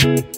[0.00, 0.28] Thank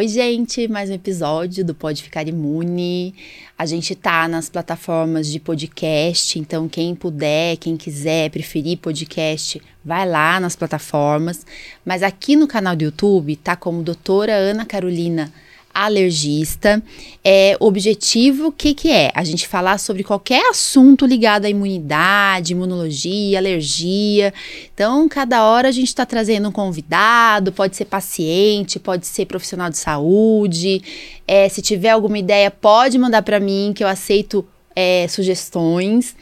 [0.00, 3.14] Oi, gente, mais um episódio do Pode Ficar Imune.
[3.58, 10.08] A gente tá nas plataformas de podcast, então quem puder, quem quiser preferir podcast, vai
[10.08, 11.44] lá nas plataformas.
[11.84, 15.30] Mas aqui no canal do YouTube tá como doutora Ana Carolina
[15.72, 16.82] alergista.
[17.24, 19.10] É, objetivo, o que, que é?
[19.14, 24.32] A gente falar sobre qualquer assunto ligado à imunidade, imunologia, alergia.
[24.74, 29.70] Então, cada hora a gente está trazendo um convidado, pode ser paciente, pode ser profissional
[29.70, 30.82] de saúde.
[31.26, 36.16] É, se tiver alguma ideia, pode mandar para mim, que eu aceito é, sugestões.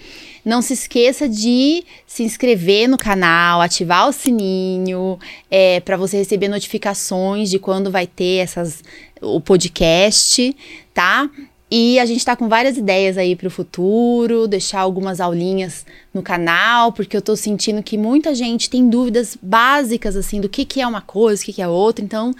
[0.48, 5.18] Não se esqueça de se inscrever no canal, ativar o sininho,
[5.50, 8.82] é, para você receber notificações de quando vai ter essas
[9.20, 10.56] o podcast,
[10.94, 11.28] tá?
[11.70, 16.22] E a gente tá com várias ideias aí para o futuro, deixar algumas aulinhas no
[16.22, 20.80] canal, porque eu tô sentindo que muita gente tem dúvidas básicas assim do que que
[20.80, 22.34] é uma coisa, o que que é outra, então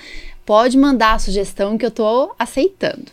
[0.47, 3.05] pode mandar a sugestão que eu tô aceitando.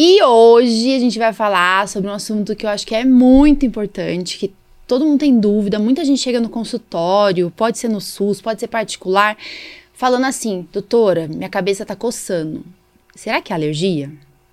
[0.00, 3.66] E hoje a gente vai falar sobre um assunto que eu acho que é muito
[3.66, 4.54] importante, que
[4.86, 8.68] todo mundo tem dúvida, muita gente chega no consultório, pode ser no SUS, pode ser
[8.68, 9.36] particular,
[9.92, 12.64] falando assim: "Doutora, minha cabeça tá coçando"
[13.16, 14.08] será que é alergia?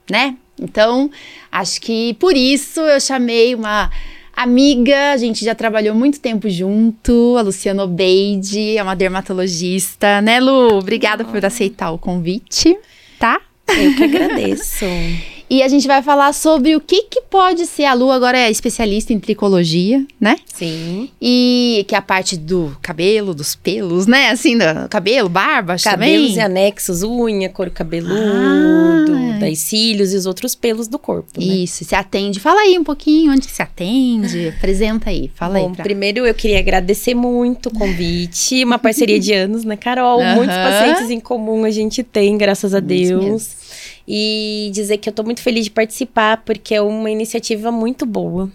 [0.10, 0.36] Né?
[0.60, 1.12] Então,
[1.52, 3.92] acho que por isso eu chamei uma
[4.36, 10.40] amiga, a gente já trabalhou muito tempo junto, a Luciana Obeide, é uma dermatologista, né,
[10.40, 10.80] Lu?
[10.80, 11.32] Obrigada oh.
[11.32, 12.76] por aceitar o convite,
[13.20, 13.40] tá?
[13.68, 14.86] Eu que agradeço.
[15.50, 17.86] E a gente vai falar sobre o que, que pode ser.
[17.86, 20.38] A Lu agora é especialista em tricologia, né?
[20.46, 21.10] Sim.
[21.22, 24.30] E que é a parte do cabelo, dos pelos, né?
[24.30, 26.36] Assim, do cabelo, barba, Cabelos também.
[26.36, 29.38] e anexos, unha, couro cabeludo, ah.
[29.40, 31.40] daí cílios e os outros pelos do corpo.
[31.40, 31.46] Né?
[31.46, 32.40] Isso, se atende.
[32.40, 34.48] Fala aí um pouquinho onde se atende.
[34.48, 35.76] Apresenta aí, fala Bom, aí.
[35.76, 35.84] Pra...
[35.84, 40.24] primeiro eu queria agradecer muito o convite, uma parceria de anos, né, Carol?
[40.24, 43.65] Muitos pacientes em comum a gente tem, graças a Deus
[44.08, 48.52] e dizer que eu estou muito feliz de participar, porque é uma iniciativa muito boa.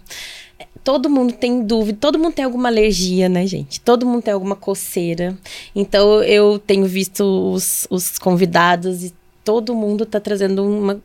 [0.82, 3.80] Todo mundo tem dúvida, todo mundo tem alguma alergia, né, gente?
[3.80, 5.36] Todo mundo tem alguma coceira.
[5.74, 7.22] Então, eu tenho visto
[7.52, 9.12] os, os convidados e
[9.44, 11.00] todo mundo está trazendo uma,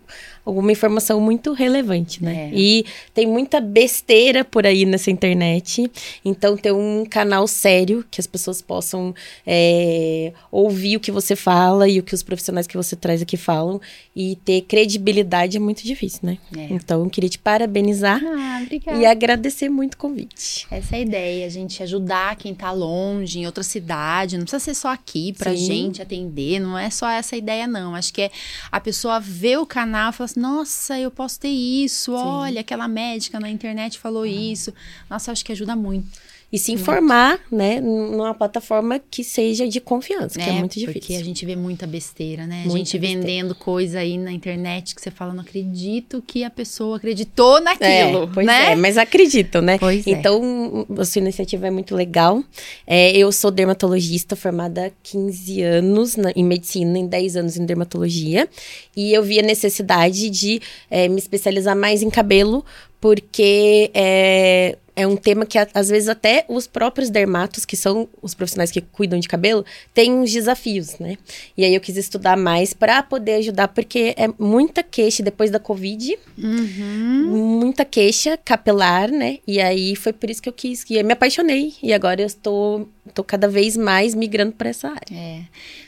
[0.45, 2.51] alguma informação muito relevante, né?
[2.51, 2.55] É.
[2.55, 5.91] E tem muita besteira por aí nessa internet.
[6.23, 9.13] Então, ter um canal sério que as pessoas possam
[9.45, 13.37] é, ouvir o que você fala e o que os profissionais que você traz aqui
[13.37, 13.81] falam
[14.15, 16.37] e ter credibilidade é muito difícil, né?
[16.55, 16.67] É.
[16.69, 18.61] Então, eu queria te parabenizar ah,
[18.99, 20.67] e agradecer muito o convite.
[20.69, 24.37] Essa é a ideia, a gente ajudar quem está longe, em outra cidade.
[24.37, 25.65] Não precisa ser só aqui pra Sim.
[25.65, 27.95] gente atender, não é só essa ideia, não.
[27.95, 28.31] Acho que é
[28.71, 32.23] a pessoa ver o canal e falar assim, nossa, eu posso ter isso, Sim.
[32.23, 34.27] olha, aquela médica na internet falou ah.
[34.27, 34.73] isso.
[35.09, 36.07] Nossa, acho que ajuda muito
[36.55, 37.55] e se informar, muito.
[37.55, 40.93] né, numa plataforma que seja de confiança, que é, é muito difícil.
[41.01, 42.59] Porque a gente vê muita besteira, né?
[42.59, 43.21] Muita a gente besteira.
[43.27, 48.23] vendendo coisa aí na internet que você fala, não acredito que a pessoa acreditou naquilo,
[48.23, 48.71] é, pois né?
[48.71, 49.77] É, mas acreditam, né?
[49.77, 50.11] Pois é.
[50.11, 51.01] então, é.
[51.01, 52.41] a sua iniciativa é muito legal.
[52.87, 57.65] É, eu sou dermatologista formada há 15 anos na, em medicina, em 10 anos em
[57.65, 58.47] dermatologia.
[58.95, 62.63] E eu vi a necessidade de é, me especializar mais em cabelo,
[63.01, 68.33] porque é, é um tema que às vezes até os próprios dermatos, que são os
[68.33, 71.17] profissionais que cuidam de cabelo, têm uns desafios, né?
[71.57, 75.59] E aí eu quis estudar mais para poder ajudar, porque é muita queixa depois da
[75.59, 77.59] Covid, uhum.
[77.59, 79.39] muita queixa capilar, né?
[79.47, 81.73] E aí foi por isso que eu quis, e eu me apaixonei.
[81.83, 85.13] E agora eu estou tô cada vez mais migrando para essa área.
[85.13, 85.41] É.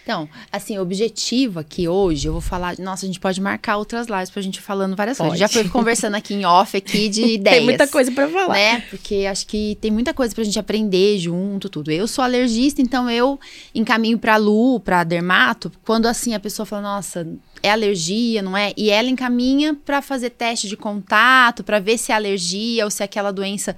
[0.04, 4.08] Então, assim, o objetivo aqui hoje, eu vou falar, nossa, a gente pode marcar outras
[4.08, 5.32] lives pra gente falando várias pode.
[5.32, 5.40] coisas.
[5.40, 7.58] Já foi conversando aqui em off aqui de ideias.
[7.58, 8.54] tem muita coisa para falar.
[8.54, 8.82] Né?
[8.90, 11.92] Porque acho que tem muita coisa pra gente aprender junto, tudo.
[11.92, 13.40] Eu sou alergista, então eu
[13.74, 17.28] encaminho pra Lu, pra dermato, quando assim a pessoa fala, nossa,
[17.62, 18.72] é alergia, não é?
[18.78, 23.04] E ela encaminha para fazer teste de contato, para ver se é alergia ou se
[23.04, 23.76] aquela doença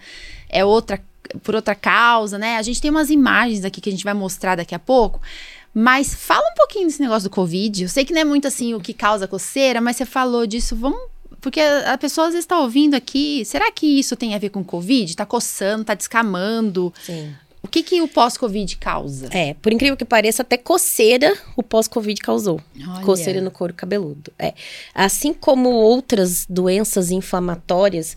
[0.50, 1.02] é outra
[1.44, 2.58] por outra causa, né?
[2.58, 5.22] A gente tem umas imagens aqui que a gente vai mostrar daqui a pouco.
[5.74, 7.84] Mas fala um pouquinho desse negócio do Covid.
[7.84, 10.76] Eu sei que não é muito assim o que causa coceira, mas você falou disso.
[10.76, 11.00] Vamos.
[11.42, 13.46] Porque a pessoa às vezes está ouvindo aqui.
[13.46, 15.16] Será que isso tem a ver com Covid?
[15.16, 16.94] Tá coçando, tá descamando?
[17.02, 17.34] Sim.
[17.62, 19.28] O que, que o pós-Covid causa?
[19.32, 22.62] É, por incrível que pareça, até coceira o pós-Covid causou.
[22.88, 23.06] Olha.
[23.06, 24.32] Coceira no couro cabeludo.
[24.40, 24.54] É.
[24.94, 28.16] Assim como outras doenças inflamatórias,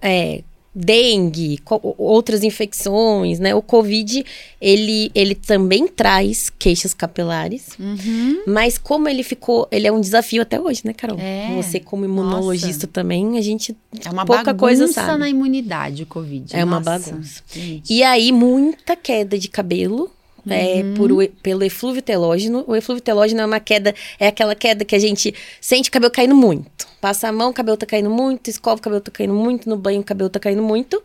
[0.00, 0.42] é,
[0.78, 1.58] dengue,
[1.96, 3.54] outras infecções, né?
[3.54, 4.22] O Covid,
[4.60, 8.42] ele, ele também traz queixas capilares, uhum.
[8.46, 11.18] mas como ele ficou, ele é um desafio até hoje, né, Carol?
[11.18, 11.56] É.
[11.56, 12.88] Você como imunologista Nossa.
[12.88, 13.74] também, a gente
[14.04, 15.18] é uma pouca coisa sabe.
[15.18, 16.54] na imunidade o Covid.
[16.54, 17.10] É uma Nossa.
[17.10, 17.42] bagunça.
[17.50, 17.90] Gente.
[17.90, 20.10] E aí muita queda de cabelo,
[20.48, 20.94] é, Uhum.
[20.94, 22.64] por, o- pelo eflúvio telógeno.
[22.66, 26.12] O eflúvio telógeno é uma queda, é aquela queda que a gente sente o cabelo
[26.12, 26.86] caindo muito.
[27.00, 29.76] Passa a mão, o cabelo tá caindo muito, escova, o cabelo tá caindo muito, no
[29.76, 31.02] banho o cabelo tá caindo muito.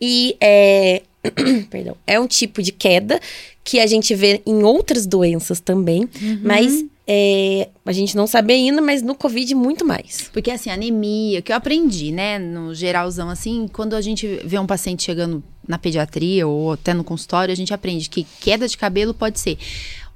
[0.00, 1.02] E é,
[1.70, 3.20] perdão, é um tipo de queda
[3.64, 6.40] que a gente vê em outras doenças também, Uhum.
[6.42, 10.30] mas é, a gente não sabe ainda, mas no Covid muito mais.
[10.32, 14.66] Porque assim, anemia, que eu aprendi, né, no geralzão, assim, quando a gente vê um
[14.66, 19.14] paciente chegando na pediatria ou até no consultório, a gente aprende que queda de cabelo
[19.14, 19.58] pode ser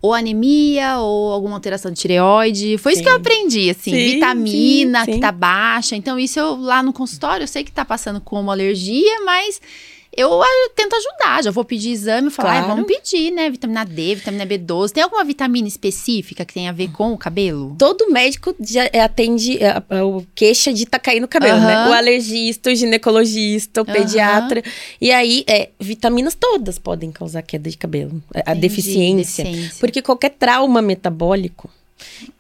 [0.00, 2.78] ou anemia ou alguma alteração de tireoide.
[2.78, 3.18] Foi isso que eu Sim.
[3.18, 5.20] aprendi, assim, Sim, vitamina sim, que sim.
[5.20, 5.96] tá baixa.
[5.96, 9.60] Então, isso eu lá no consultório, eu sei que tá passando como alergia, mas
[10.16, 11.42] eu ah, tento ajudar.
[11.44, 12.64] Já vou pedir exame falar, Claro.
[12.72, 13.50] ah, vamos pedir, né?
[13.50, 14.90] Vitamina D, vitamina B12.
[14.92, 17.74] Tem alguma vitamina específica que tem a ver com o cabelo?
[17.78, 21.88] Todo médico já atende a, a- o queixa de tá caindo o cabelo, né?
[21.88, 24.62] O alergista, o ginecologista, o pediatra.
[25.00, 28.22] E aí, é, vitaminas todas podem causar queda de cabelo.
[28.34, 29.44] A- A Entendi, deficiência.
[29.44, 29.76] deficiência.
[29.80, 31.70] Porque qualquer trauma metabólico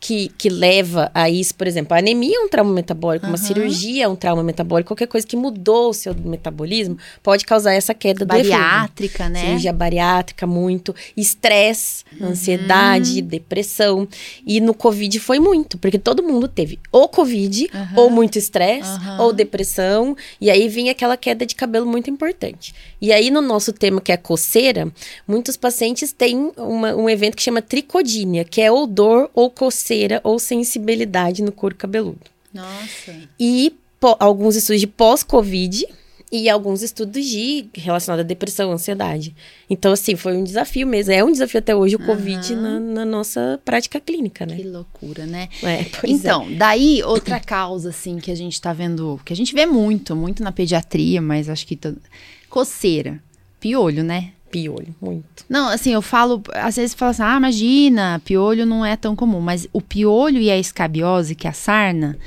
[0.00, 3.44] que, que leva a isso, por exemplo, a anemia é um trauma metabólico, uma Aham.
[3.46, 7.94] cirurgia é um trauma metabólico, qualquer coisa que mudou o seu metabolismo pode causar essa
[7.94, 8.50] queda do eflúvio.
[8.58, 9.40] Bariátrica, né?
[9.40, 10.94] Cirurgia bariátrica, muito.
[11.16, 14.06] Estresse, ansiedade, depressão.
[14.46, 17.92] E no Covid foi muito, porque todo mundo teve ou Covid, Aham.
[17.96, 20.16] ou muito estresse, ou depressão.
[20.40, 22.74] E aí vinha aquela queda de cabelo muito importante.
[23.00, 24.90] E aí, no nosso tema, que é coceira,
[25.26, 30.20] muitos pacientes têm uma- um evento que chama tricodínia, que é ou dor, ou coceira,
[30.24, 32.20] ou sensibilidade no couro cabeludo.
[32.52, 33.14] Nossa.
[33.38, 33.74] E
[34.18, 35.86] alguns estudos de pós-Covid
[36.30, 39.34] e alguns estudos de relacionados à depressão, ansiedade.
[39.70, 41.12] Então, assim, foi um desafio mesmo.
[41.12, 44.70] É um desafio até hoje o Covid na, na nossa prática clínica, Que né?
[44.70, 45.48] loucura, né?
[45.62, 49.54] É, pois Então, daí outra causa, assim, que a gente tá vendo, que a gente
[49.54, 51.78] vê muito, muito na pediatria, mas acho que.
[52.48, 53.22] Coceira.
[53.60, 54.32] Piolho, né?
[54.56, 55.44] Piolho, muito.
[55.48, 59.40] Não, assim, eu falo, às vezes fala assim, ah, imagina, piolho não é tão comum,
[59.40, 62.18] mas o piolho e a escabiose, que é a sarna,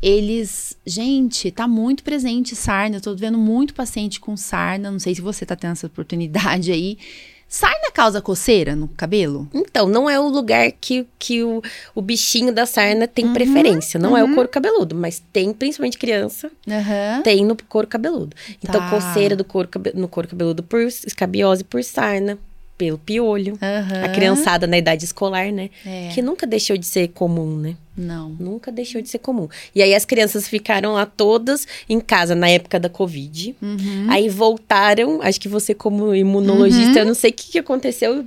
[0.00, 5.14] eles, gente, tá muito presente sarna, eu tô vendo muito paciente com sarna, não sei
[5.14, 6.98] se você tá tendo essa oportunidade aí.
[7.48, 9.48] Sarna causa coceira no cabelo?
[9.54, 11.62] Então, não é o lugar que, que o,
[11.94, 14.00] o bichinho da sarna Uhum, tem preferência.
[14.00, 17.22] Não é o couro cabeludo, mas tem, principalmente criança, Aham.
[17.22, 18.36] tem no couro cabeludo.
[18.62, 18.90] Então, Tá.
[18.90, 22.36] coceira do couro, no couro cabeludo por escabiose, por sarna,
[22.76, 23.58] pelo piolho.
[23.60, 24.04] Aham.
[24.04, 25.70] A criançada na idade escolar, né?
[25.84, 26.10] É.
[26.14, 27.76] Que nunca deixou de ser comum, né?
[27.96, 28.28] Não.
[28.38, 29.48] Nunca deixou de ser comum.
[29.74, 33.56] E aí as crianças ficaram lá todas em casa na época da Covid.
[33.62, 34.06] Uhum.
[34.10, 38.24] Aí voltaram, acho que você como imunologista, eu não sei o que, que aconteceu.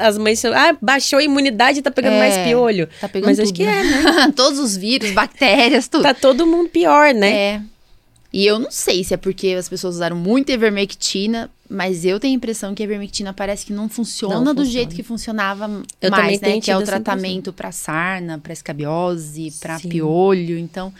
[0.00, 2.88] As mães falaram, ah, baixou a imunidade tá pegando É, mais piolho.
[3.00, 3.80] Tá pegando Mas tudo, acho que né?
[3.80, 3.84] é,
[4.26, 4.32] né?
[4.34, 6.02] Todos os vírus, bactérias, tudo.
[6.02, 7.30] Tá todo mundo pior, né?
[7.32, 7.60] É.
[8.32, 12.34] E eu não sei se é porque as pessoas usaram muito ivermectina, mas eu tenho
[12.34, 14.70] a impressão que a ivermectina parece que não funciona Não do funciona.
[14.70, 16.60] jeito que funcionava Eu mais, né?
[16.60, 20.58] Que é o tratamento para sarna, para escabiose, para piolho.
[20.58, 20.92] Então,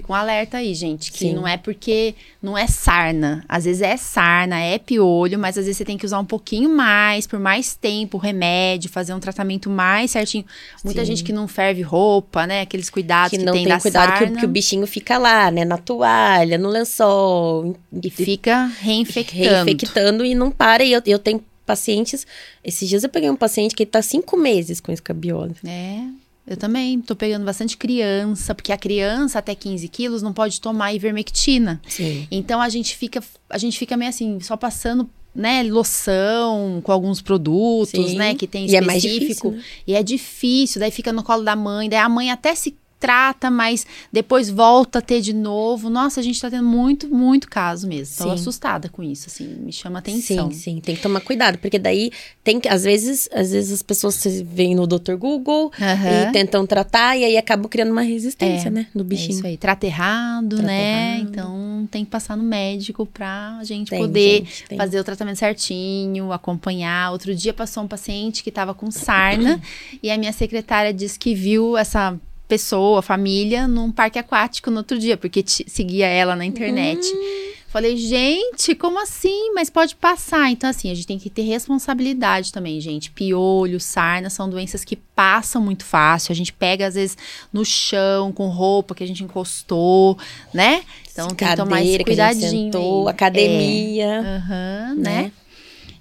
[0.00, 1.34] fica um alerta aí, gente, que Sim.
[1.34, 3.42] não é porque não é sarna.
[3.48, 6.68] Às vezes é sarna, é piolho, mas às vezes você tem que usar um pouquinho
[6.68, 10.44] mais, por mais tempo, o remédio, fazer um tratamento mais certinho.
[10.84, 11.06] Muita Sim.
[11.06, 12.60] gente que não ferve roupa, né?
[12.60, 14.36] Aqueles cuidados que, Que não tem, tem, da cuidado que, sarna.
[14.36, 15.64] o- que o bichinho fica lá, né?
[15.64, 17.74] Na toalha, no lençol.
[18.02, 19.64] E fica reinfectando.
[19.64, 20.84] reinfectando e não para.
[20.84, 22.26] E eu, eu tenho pacientes.
[22.62, 25.54] Esses dias eu peguei um paciente que tá cinco meses com escabiose.
[25.66, 26.00] É,
[26.46, 30.92] eu também tô pegando bastante criança, porque a criança até 15 quilos não pode tomar
[30.94, 31.80] ivermectina.
[31.88, 32.26] Sim.
[32.30, 37.20] Então a gente fica, a gente fica meio assim, só passando, né, loção com alguns
[37.20, 38.16] produtos, Sim.
[38.16, 39.50] né, que tem E é mais específico.
[39.50, 39.64] difícil, né?
[39.86, 43.50] E é difícil, daí fica no colo da mãe, daí a mãe até se trata,
[43.50, 45.90] mas depois volta a ter de novo.
[45.90, 48.16] Nossa, a gente tá tendo muito, muito caso mesmo.
[48.16, 48.30] Tô Sim.
[48.32, 50.50] assustada com isso, assim, me chama atenção.
[50.50, 52.10] Sim, sim, tem que tomar cuidado, porque daí
[52.42, 55.14] tem que, às vezes, às vezes as pessoas vêm no Dr.
[55.16, 56.28] Google Aham.
[56.28, 59.30] e tentam tratar e aí acabam criando uma resistência, É, né, do É bichinho.
[59.38, 61.18] isso aí, trata errado, Trata né?
[61.18, 61.28] errado.
[61.30, 66.32] Então tem que passar no médico pra gente Tem, poder gente, fazer o tratamento certinho,
[66.32, 67.12] acompanhar.
[67.12, 69.60] Outro dia passou um paciente que tava com sarna
[70.02, 74.98] e a minha secretária disse que viu essa pessoa, família, num parque aquático no outro
[74.98, 77.06] dia, porque seguia ela na internet.
[77.06, 77.56] Hum.
[77.68, 79.52] Falei, gente, como assim?
[79.52, 80.50] Mas pode passar.
[80.50, 83.10] Então, assim, a gente tem que ter responsabilidade também, gente.
[83.10, 86.32] Piolho, sarna são doenças que passam muito fácil.
[86.32, 87.18] A gente pega, às vezes,
[87.52, 90.16] no chão, com roupa que a gente encostou,
[90.54, 90.84] né?
[91.12, 92.72] Então, tem que tomar esse cuidadinho.
[92.72, 94.06] Sentou, academia.
[94.06, 94.20] É.
[94.20, 95.22] Uhum, né?
[95.24, 95.32] né?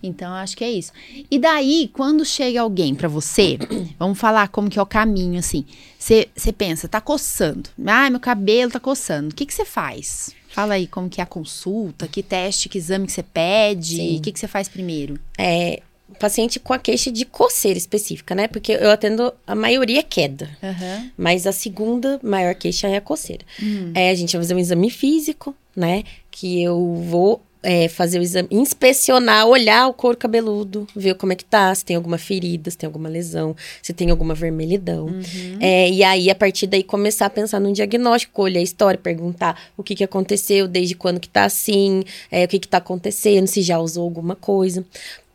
[0.05, 0.91] Então, acho que é isso.
[1.29, 3.57] E daí, quando chega alguém para você,
[3.99, 5.65] vamos falar como que é o caminho, assim.
[5.97, 7.69] Você pensa, tá coçando.
[7.85, 9.29] Ah, meu cabelo tá coçando.
[9.29, 10.29] O que você faz?
[10.49, 14.21] Fala aí como que é a consulta, que teste, que exame que você pede, o
[14.21, 15.19] que você faz primeiro?
[15.37, 15.81] É,
[16.15, 18.47] paciente com a queixa de coceira específica, né?
[18.47, 20.49] Porque eu atendo a maioria é queda.
[20.61, 21.11] Uhum.
[21.17, 23.45] Mas a segunda maior queixa é a coceira.
[23.61, 23.91] Uhum.
[23.93, 26.03] É, a gente vai fazer um exame físico, né?
[26.31, 31.35] Que eu vou é, fazer o exame, inspecionar, olhar o couro cabeludo, ver como é
[31.35, 35.07] que tá, se tem alguma ferida, se tem alguma lesão, se tem alguma vermelhidão.
[35.07, 35.57] Uhum.
[35.59, 39.59] É, e aí, a partir daí, começar a pensar no diagnóstico, olhar a história, perguntar
[39.75, 43.47] o que, que aconteceu, desde quando que tá assim, é, o que que tá acontecendo,
[43.47, 44.85] se já usou alguma coisa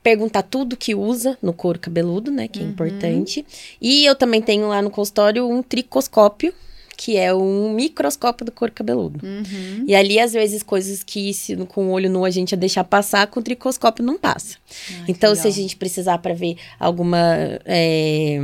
[0.02, 2.70] perguntar tudo que usa no couro cabeludo, né, que é uhum.
[2.70, 3.44] importante.
[3.78, 6.54] E eu também tenho lá no consultório um tricoscópio,
[7.00, 9.24] que é um microscópio do couro cabeludo.
[9.24, 9.84] Uhum.
[9.88, 12.84] E ali, às vezes, coisas que se, com o olho nu a gente ia deixar
[12.84, 14.58] passar, com o tricoscópio não passa.
[14.90, 17.18] Ah, então, se a gente precisar para ver alguma.
[17.64, 18.38] É,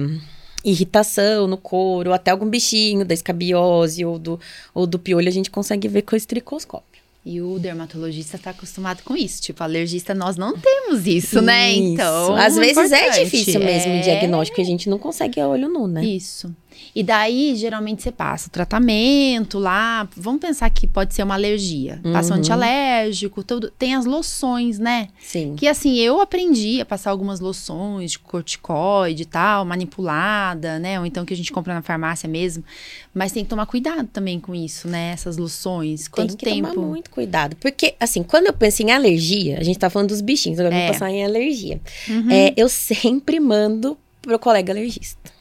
[0.64, 4.40] irritação no couro, ou até algum bichinho da escabiose ou do,
[4.74, 7.02] ou do piolho, a gente consegue ver com esse tricoscópio.
[7.26, 9.42] E o dermatologista está acostumado com isso.
[9.42, 11.72] Tipo, alergista, nós não temos isso, né?
[11.72, 11.92] isso.
[11.92, 12.34] Então.
[12.34, 14.00] Às vezes é difícil mesmo é...
[14.00, 16.04] o diagnóstico, a gente não consegue a olho nu, né?
[16.04, 16.54] Isso.
[16.94, 20.08] E daí, geralmente, você passa o tratamento lá.
[20.16, 22.00] Vamos pensar que pode ser uma alergia.
[22.12, 22.40] Passa um uhum.
[22.40, 23.70] antialérgico, tudo.
[23.70, 25.08] Tem as loções, né?
[25.20, 25.54] Sim.
[25.56, 30.98] Que assim, eu aprendi a passar algumas loções de corticoide e tal, manipulada, né?
[30.98, 32.64] Ou então que a gente compra na farmácia mesmo.
[33.12, 35.12] Mas tem que tomar cuidado também com isso, né?
[35.12, 36.08] Essas loções.
[36.08, 36.74] Quanto tem que tempo?
[36.74, 37.56] tomar muito cuidado.
[37.56, 40.78] Porque, assim, quando eu penso em alergia, a gente tá falando dos bichinhos, agora é.
[40.78, 41.80] vamos passar em alergia.
[42.08, 42.30] Uhum.
[42.30, 45.35] É, eu sempre mando pro colega alergista.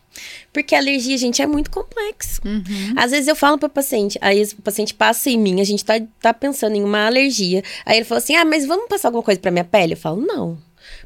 [0.54, 2.42] Porque a alergia, gente, é muito complexo.
[2.46, 2.94] Uhum.
[2.96, 5.84] Às vezes eu falo para o paciente, aí o paciente passa em mim, a gente
[5.84, 7.64] tá, tá pensando em uma alergia.
[7.86, 9.94] Aí ele fala assim: ah, mas vamos passar alguma coisa para minha pele?
[9.94, 10.58] Eu falo: não.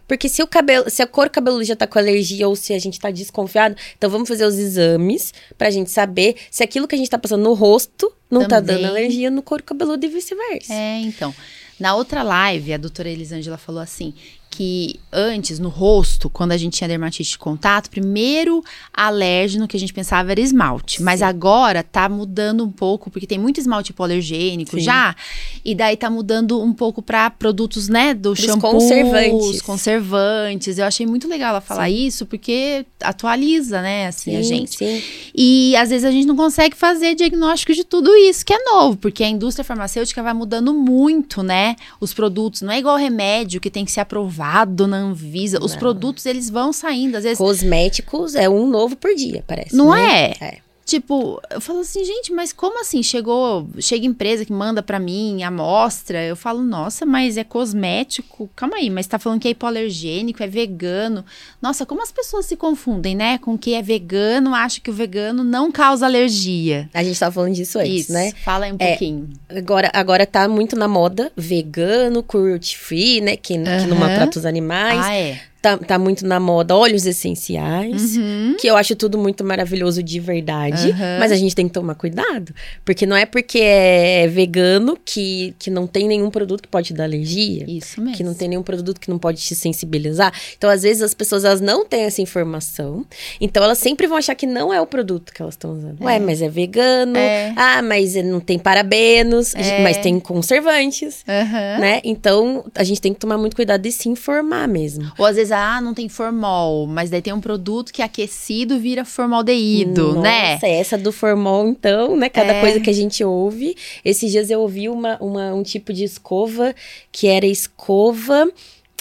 [0.08, 2.80] Porque se o cabelo, se a cor cabeludo já tá com alergia ou se a
[2.80, 6.98] gente tá desconfiado, então vamos fazer os exames pra gente saber se aquilo que a
[6.98, 8.50] gente tá passando no rosto não Também.
[8.50, 10.74] tá dando alergia no couro cabeludo e vice-versa.
[10.74, 11.34] É, então.
[11.80, 14.13] Na outra live, a doutora Elisângela falou assim:
[14.50, 18.63] que antes, no rosto, quando a gente tinha dermatite de contato, primeiro
[18.94, 20.98] alérgeno que a gente pensava era esmalte.
[20.98, 21.03] Sim.
[21.03, 24.82] Mas agora tá mudando um pouco, porque tem muito esmalte hipoalergênico Sim.
[24.84, 25.15] já.
[25.63, 29.62] E daí tá mudando um pouco para produtos, né, do Dos shampoo, conservantes.
[29.62, 30.77] conservantes.
[30.77, 32.06] Eu achei muito legal ela falar Sim.
[32.08, 34.77] isso, porque atualiza, né, assim, a gente.
[34.77, 35.01] Sim.
[35.34, 38.98] E às vezes a gente não consegue fazer diagnóstico de tudo isso que é novo,
[38.98, 42.62] porque a indústria farmacêutica vai mudando muito, né, os produtos.
[42.62, 45.60] Não é igual remédio que tem que ser aprovado aprovado na Anvisa.
[45.60, 45.65] Não.
[45.65, 47.38] Os produtos, eles vão saindo, às vezes...
[47.38, 49.75] Cosméticos é um novo por dia, parece.
[49.75, 50.32] Não né?
[50.32, 50.36] é?
[50.41, 50.58] É.
[50.89, 53.03] Tipo, eu falo assim, gente, mas como assim?
[53.03, 56.25] Chegou, chega empresa que manda para mim amostra.
[56.25, 58.50] Eu falo, nossa, mas é cosmético.
[58.55, 61.24] Calma aí, mas tá falando que é hipoalergênico, é vegano.
[61.62, 63.38] Nossa, como as pessoas se confundem, né?
[63.38, 66.89] Com que é vegano, acha que o vegano não causa alergia.
[66.91, 68.31] A gente tava falando disso antes, Isso, né?
[68.43, 69.29] Fala aí um é, pouquinho.
[69.48, 73.38] Agora, agora tá muito na moda vegano, cruelty free, né?
[73.38, 73.63] Que, uhum.
[73.63, 75.05] que não maltrata os animais.
[75.05, 75.39] Ah, é.
[75.62, 78.56] Tá, tá muito na moda óleos essenciais, uhum.
[78.58, 81.20] que eu acho tudo muito maravilhoso de verdade, uhum.
[81.20, 85.70] mas a gente tem que tomar cuidado, porque não é porque é vegano que, que
[85.70, 87.66] não tem nenhum produto que pode dar alergia.
[87.68, 88.16] Isso mesmo.
[88.16, 90.34] Que não tem nenhum produto que não pode te sensibilizar.
[90.58, 93.06] Então, às vezes, as pessoas elas não têm essa informação,
[93.42, 96.01] então elas sempre vão achar que não é o produto que elas estão usando.
[96.01, 96.06] É.
[96.06, 97.54] Ué, mas é vegano, é.
[97.58, 99.84] ah, mas não tem parabenos, é.
[99.84, 101.82] mas tem conservantes, uhum.
[101.82, 102.00] né?
[102.06, 105.12] Então, a gente tem que tomar muito cuidado de se informar mesmo.
[105.18, 108.79] Ou às vezes ah, não tem formol, mas daí tem um produto que é aquecido
[108.79, 110.53] vira formaldeído, Nossa, né?
[110.53, 112.29] Nossa, essa do formol, então, né?
[112.29, 112.62] Cada é.
[112.62, 113.75] coisa que a gente ouve.
[114.03, 116.74] Esses dias eu ouvi uma, uma, um tipo de escova
[117.12, 118.50] que era escova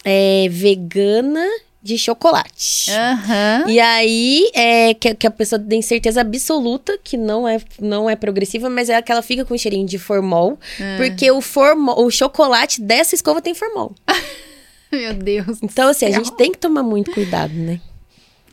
[0.04, 1.46] é, vegana
[1.82, 2.90] de chocolate.
[2.90, 3.70] Uhum.
[3.70, 8.16] E aí, é, que, que, a pessoa tem certeza absoluta que não é, não é
[8.16, 10.96] progressiva, mas é que ela fica com um cheirinho de formol, uhum.
[10.96, 13.94] porque o formol, o chocolate dessa escova tem formol.
[14.92, 15.58] Meu Deus.
[15.62, 17.80] Então, assim, a gente tem que tomar muito cuidado, né?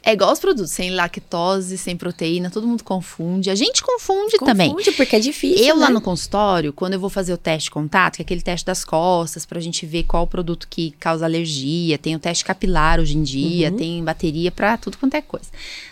[0.08, 3.50] É igual os produtos, sem lactose, sem proteína, todo mundo confunde.
[3.50, 4.70] A gente confunde, confunde também.
[4.70, 5.65] Confunde, porque é difícil.
[5.65, 5.86] Eu né?
[5.86, 8.63] lá no consultório, quando eu vou fazer o teste de contato, que é aquele teste
[8.63, 13.18] das costas, pra gente ver qual produto que causa alergia, tem o teste capilar hoje
[13.18, 13.77] em dia, uhum.
[13.77, 15.48] tem bateria pra tudo quanto é coisa.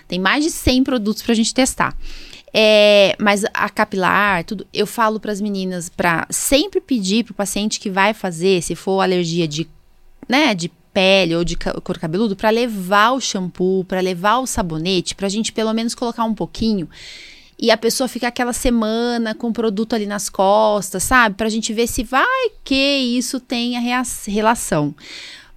[0.07, 1.97] Tem mais de 100 produtos pra gente testar.
[2.53, 7.79] É, mas a capilar, tudo, eu falo para as meninas para sempre pedir pro paciente
[7.79, 9.67] que vai fazer, se for alergia de,
[10.27, 15.15] né, de pele ou de couro cabeludo, para levar o shampoo, para levar o sabonete,
[15.15, 16.87] pra gente pelo menos colocar um pouquinho
[17.63, 21.35] e a pessoa fica aquela semana com o produto ali nas costas, sabe?
[21.35, 23.79] Pra gente ver se vai que isso tenha
[24.27, 24.93] relação.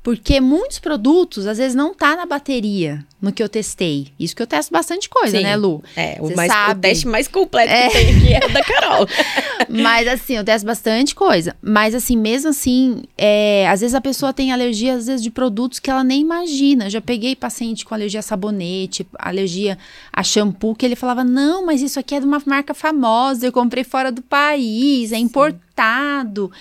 [0.07, 4.13] Porque muitos produtos, às vezes, não tá na bateria no que eu testei.
[4.21, 5.43] Isso que eu testo bastante coisa, Sim.
[5.43, 5.83] né, Lu?
[5.97, 7.89] É, o, mais, o teste mais completo é.
[7.89, 9.09] que tem aqui é o da Carol.
[9.69, 11.57] Mas, assim, eu testo bastante coisa.
[11.61, 15.81] Mas, assim, mesmo assim, é, às vezes a pessoa tem alergia, às vezes, de produtos
[15.81, 16.87] que ela nem imagina.
[16.87, 19.77] Eu já peguei paciente com alergia a sabonete, alergia
[20.13, 23.51] a shampoo, que ele falava, não, mas isso aqui é de uma marca famosa, eu
[23.51, 25.23] comprei fora do país, é Sim.
[25.23, 26.53] importado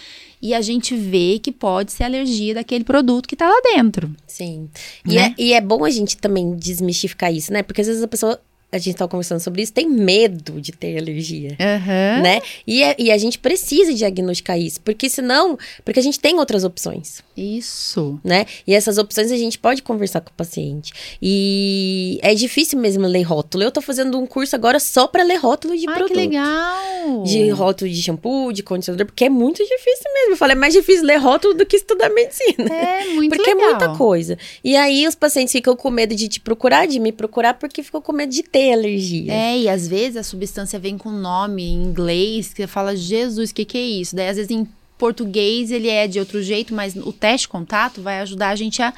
[0.46, 4.16] e a gente vê que pode ser alergia daquele produto que está lá dentro.
[4.28, 4.70] Sim.
[5.04, 5.34] E, né?
[5.36, 7.64] é, e é bom a gente também desmistificar isso, né?
[7.64, 8.40] Porque às vezes a pessoa
[8.75, 12.22] a gente estava conversando sobre isso, tem medo de ter alergia, uhum.
[12.22, 12.41] né?
[12.67, 16.63] E, é, e a gente precisa diagnosticar isso, porque senão, porque a gente tem outras
[16.63, 17.24] opções.
[17.36, 18.20] Isso.
[18.24, 18.46] Né?
[18.65, 20.94] E essas opções a gente pode conversar com o paciente.
[21.22, 23.63] E é difícil mesmo ler rótulo.
[23.63, 26.13] Eu tô fazendo um curso agora só para ler rótulo de Ai, produto.
[26.13, 27.24] que legal!
[27.24, 30.34] De rótulo de shampoo, de condicionador, porque é muito difícil mesmo.
[30.34, 32.74] Eu falei, é mais difícil ler rótulo do que estudar medicina.
[32.74, 33.70] É, muito porque legal.
[33.70, 34.38] é muita coisa.
[34.63, 38.01] E aí os pacientes ficam com medo de te procurar, de me procurar, porque ficam
[38.01, 39.34] com medo de ter alergia.
[39.34, 43.50] É, e às vezes a substância vem com nome em inglês, que você fala, Jesus,
[43.51, 44.15] o que, que é isso?
[44.15, 44.67] Daí às vezes em
[44.98, 48.93] português ele é de outro jeito, mas o teste contato vai ajudar a gente a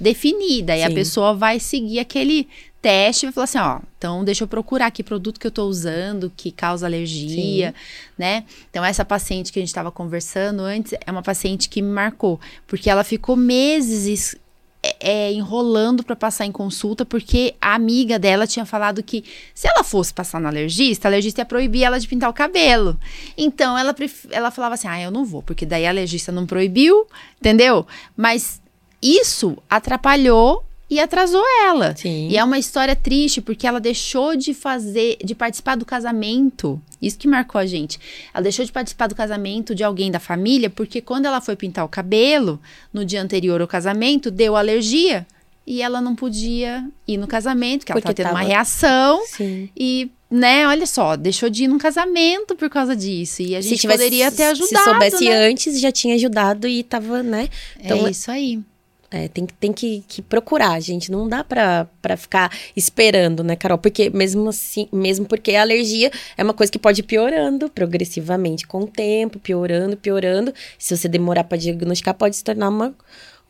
[0.00, 0.62] definir.
[0.62, 0.86] Daí Sim.
[0.86, 2.48] a pessoa vai seguir aquele
[2.80, 5.66] teste e vai falar assim, ó, então deixa eu procurar que produto que eu tô
[5.66, 7.74] usando que causa alergia, Sim.
[8.18, 8.44] né?
[8.70, 12.40] Então essa paciente que a gente estava conversando antes é uma paciente que me marcou,
[12.66, 14.36] porque ela ficou meses
[14.82, 19.24] é, é, enrolando para passar em consulta, porque a amiga dela tinha falado que
[19.54, 22.98] se ela fosse passar no alergista, a alergista ia proibir ela de pintar o cabelo.
[23.36, 23.94] Então ela,
[24.30, 27.06] ela falava assim: ah, eu não vou, porque daí a alergista não proibiu,
[27.40, 27.86] entendeu?
[28.16, 28.60] Mas
[29.00, 31.96] isso atrapalhou e atrasou ela.
[31.96, 32.28] Sim.
[32.28, 36.78] E é uma história triste porque ela deixou de fazer, de participar do casamento.
[37.00, 37.98] Isso que marcou a gente.
[38.34, 41.82] Ela deixou de participar do casamento de alguém da família porque quando ela foi pintar
[41.82, 42.60] o cabelo
[42.92, 45.26] no dia anterior ao casamento, deu alergia
[45.66, 48.38] e ela não podia ir no casamento, que ela estava tendo tava...
[48.38, 49.24] uma reação.
[49.24, 49.70] Sim.
[49.74, 53.40] E né, olha só, deixou de ir num casamento por causa disso.
[53.40, 54.68] E a gente tivesse, poderia ter ajudado.
[54.68, 55.48] Se soubesse né?
[55.48, 57.48] antes, já tinha ajudado e tava, né?
[57.80, 58.60] Então, é isso aí.
[59.12, 61.12] É, tem, tem que, que procurar, gente.
[61.12, 63.76] Não dá pra, pra ficar esperando, né, Carol?
[63.76, 68.66] Porque mesmo assim, mesmo porque a alergia é uma coisa que pode ir piorando progressivamente
[68.66, 70.54] com o tempo, piorando, piorando.
[70.78, 72.94] Se você demorar para diagnosticar, pode se tornar uma,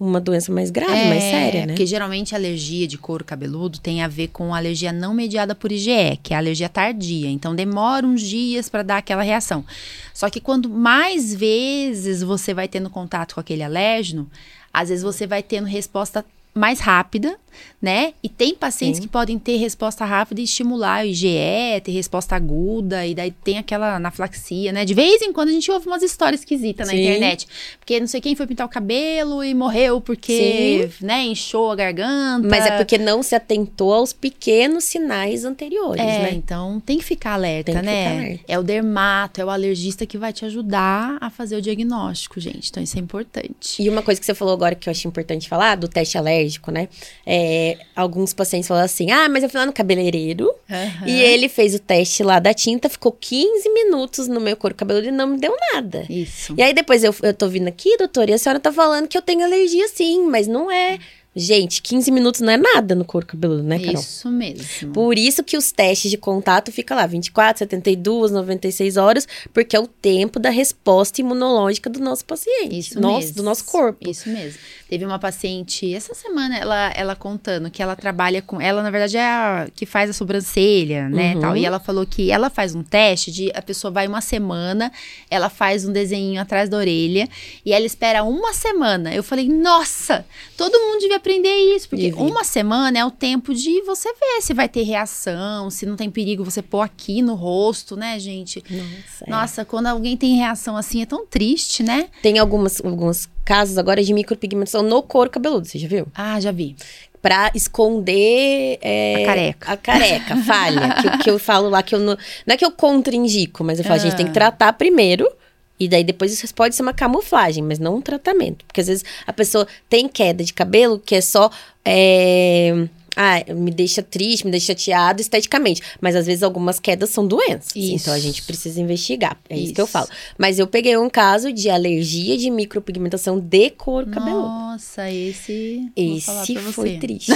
[0.01, 1.67] uma doença mais grave, é, mais séria, né?
[1.69, 5.71] Porque geralmente a alergia de couro cabeludo tem a ver com alergia não mediada por
[5.71, 7.31] IgE, que é a alergia tardia.
[7.31, 9.65] Então demora uns dias para dar aquela reação.
[10.13, 14.29] Só que quando mais vezes você vai tendo contato com aquele alérgeno,
[14.73, 17.39] às vezes você vai tendo resposta mais rápida,
[17.81, 18.13] né?
[18.23, 19.03] E tem pacientes Sim.
[19.03, 23.59] que podem ter resposta rápida e estimular o IgE, ter resposta aguda, e daí tem
[23.59, 24.85] aquela anaflaxia, né?
[24.85, 27.47] De vez em quando a gente ouve umas histórias esquisitas na internet.
[27.79, 31.07] Porque não sei quem foi pintar o cabelo e morreu porque, Sim.
[31.07, 32.47] né, inchou a garganta.
[32.49, 36.31] Mas é porque não se atentou aos pequenos sinais anteriores, é, né?
[36.33, 38.05] então tem que ficar alerta, que né?
[38.05, 38.45] Ficar alerta.
[38.47, 42.71] É o dermato, é o alergista que vai te ajudar a fazer o diagnóstico, gente.
[42.71, 43.83] Então isso é importante.
[43.83, 46.42] E uma coisa que você falou agora que eu acho importante falar, do teste alérgico,
[46.71, 46.89] né?
[47.27, 51.07] É, alguns pacientes falam assim: ah, mas eu fui lá no cabeleireiro uhum.
[51.07, 55.09] e ele fez o teste lá da tinta, ficou 15 minutos no meu couro cabeludo
[55.09, 56.05] e não me deu nada.
[56.09, 56.55] Isso.
[56.57, 59.17] E aí depois eu, eu tô vindo aqui, doutora, e a senhora tá falando que
[59.17, 60.99] eu tenho alergia sim, mas não é.
[61.35, 63.95] Gente, 15 minutos não é nada no couro cabeludo, né, Carol?
[63.95, 64.93] Isso mesmo.
[64.93, 69.81] Por isso que os testes de contato ficam lá 24, 72, 96 horas, porque é
[69.81, 72.79] o tempo da resposta imunológica do nosso paciente.
[72.79, 73.37] Isso nosso, mesmo.
[73.37, 74.11] Do nosso corpo.
[74.11, 74.59] Isso mesmo.
[74.91, 78.61] Teve uma paciente essa semana, ela, ela contando que ela trabalha com.
[78.61, 81.35] Ela, na verdade, é a que faz a sobrancelha, né?
[81.35, 81.41] Uhum.
[81.41, 84.93] Tal, e ela falou que ela faz um teste de a pessoa vai uma semana,
[85.31, 87.27] ela faz um desenho atrás da orelha
[87.65, 89.15] e ela espera uma semana.
[89.15, 90.27] Eu falei, nossa,
[90.59, 94.53] todo mundo devia aprender isso, porque uma semana é o tempo de você ver se
[94.53, 98.63] vai ter reação, se não tem perigo você pôr aqui no rosto, né, gente?
[98.69, 99.31] Nossa, é.
[99.31, 102.09] Nossa, quando alguém tem reação assim é tão triste, né?
[102.21, 106.07] Tem algumas, alguns casos agora de micropigmentação no couro cabeludo, você já viu?
[106.15, 106.77] Ah, já vi.
[107.23, 109.73] Pra esconder é, A careca.
[109.73, 110.95] A careca, falha.
[111.01, 112.19] que, que eu falo lá que eu não.
[112.45, 115.31] Não é que eu contraindico, mas eu falo, a gente tem que tratar primeiro.
[115.79, 118.65] E daí depois isso pode ser uma camuflagem, mas não um tratamento.
[118.65, 121.51] Porque às vezes a pessoa tem queda de cabelo que é só.
[121.85, 125.83] É, ah, me deixa triste, me deixa chateado esteticamente.
[126.01, 127.73] Mas às vezes algumas quedas são doenças.
[127.75, 127.95] Isso.
[127.95, 129.37] Então a gente precisa investigar.
[129.49, 129.65] É isso.
[129.65, 129.75] isso.
[129.75, 130.09] que eu falo.
[130.39, 134.49] Mas eu peguei um caso de alergia de micropigmentação de couro cabeludo.
[134.49, 135.91] Nossa, esse.
[135.97, 137.33] Esse foi triste.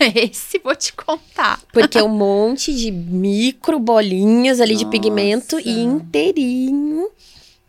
[0.14, 1.60] esse vou te contar.
[1.72, 4.84] Porque é um monte de micro bolinhas ali Nossa.
[4.84, 7.08] de pigmento e inteirinho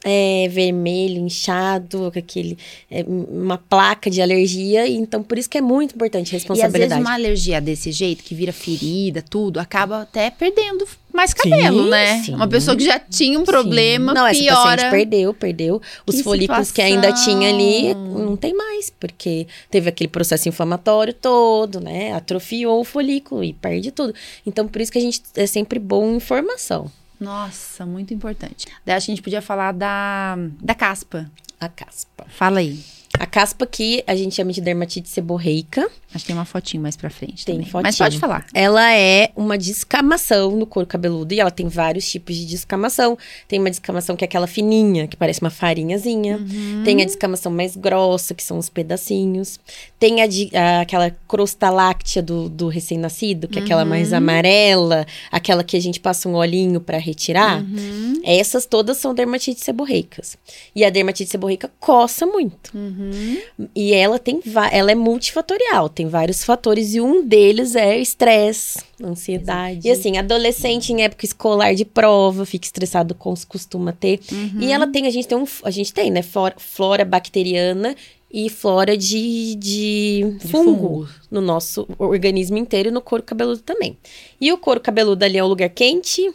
[0.04, 2.58] é, vermelho, inchado, com aquele,
[2.92, 4.88] é, uma placa de alergia.
[4.88, 6.82] Então, por isso que é muito importante a responsabilidade.
[6.82, 11.34] E às vezes uma alergia desse jeito, que vira ferida, tudo, acaba até perdendo mais
[11.34, 12.24] cabelo, sim, né?
[12.24, 12.36] Sim.
[12.36, 14.20] Uma pessoa que já tinha um problema, sim.
[14.20, 14.32] Não, piora.
[14.32, 15.82] essa paciente perdeu, perdeu.
[16.06, 17.02] Os que folículos situação.
[17.02, 22.14] que ainda tinha ali, não tem mais, porque teve aquele processo inflamatório todo, né?
[22.14, 24.14] Atrofiou o folículo e perde tudo.
[24.46, 26.92] Então, por isso que a gente é sempre bom informação.
[27.24, 28.68] Nossa, muito importante.
[28.86, 31.32] Daí a gente podia falar da, da caspa.
[31.60, 32.26] A caspa.
[32.28, 32.84] Fala aí.
[33.18, 35.90] A caspa aqui a gente chama de dermatite seborreica.
[36.14, 37.70] Acho que tem uma fotinho mais pra frente tem também.
[37.70, 37.84] Fotinho.
[37.84, 38.46] Mas pode falar.
[38.54, 43.18] Ela é uma descamação no couro cabeludo e ela tem vários tipos de descamação.
[43.48, 46.38] Tem uma descamação que é aquela fininha, que parece uma farinhazinha.
[46.38, 46.84] Uhum.
[46.84, 49.60] Tem a descamação mais grossa, que são os pedacinhos.
[49.98, 54.18] Tem a, a aquela crosta láctea do, do recém-nascido, que é aquela mais uhum.
[54.18, 57.62] amarela, aquela que a gente passa um olhinho para retirar.
[57.62, 58.22] Uhum.
[58.24, 60.38] Essas todas são dermatites seborreicas.
[60.76, 62.72] E a dermatite seborreica coça muito.
[62.76, 63.42] Uhum.
[63.76, 64.40] E ela tem
[64.72, 65.90] ela é multifatorial.
[65.90, 69.88] Tem tem vários fatores e um deles é estresse, ansiedade.
[69.88, 74.20] E assim, adolescente em época escolar de prova, fica estressado com os costuma ter.
[74.32, 74.60] Uhum.
[74.60, 77.96] E ela tem, a gente tem um, a gente tem, né, flora, flora bacteriana
[78.32, 83.62] e flora de, de, de fungo, fungo, no nosso organismo inteiro e no couro cabeludo
[83.62, 83.98] também.
[84.42, 86.34] E o couro cabeludo ali é um lugar quente,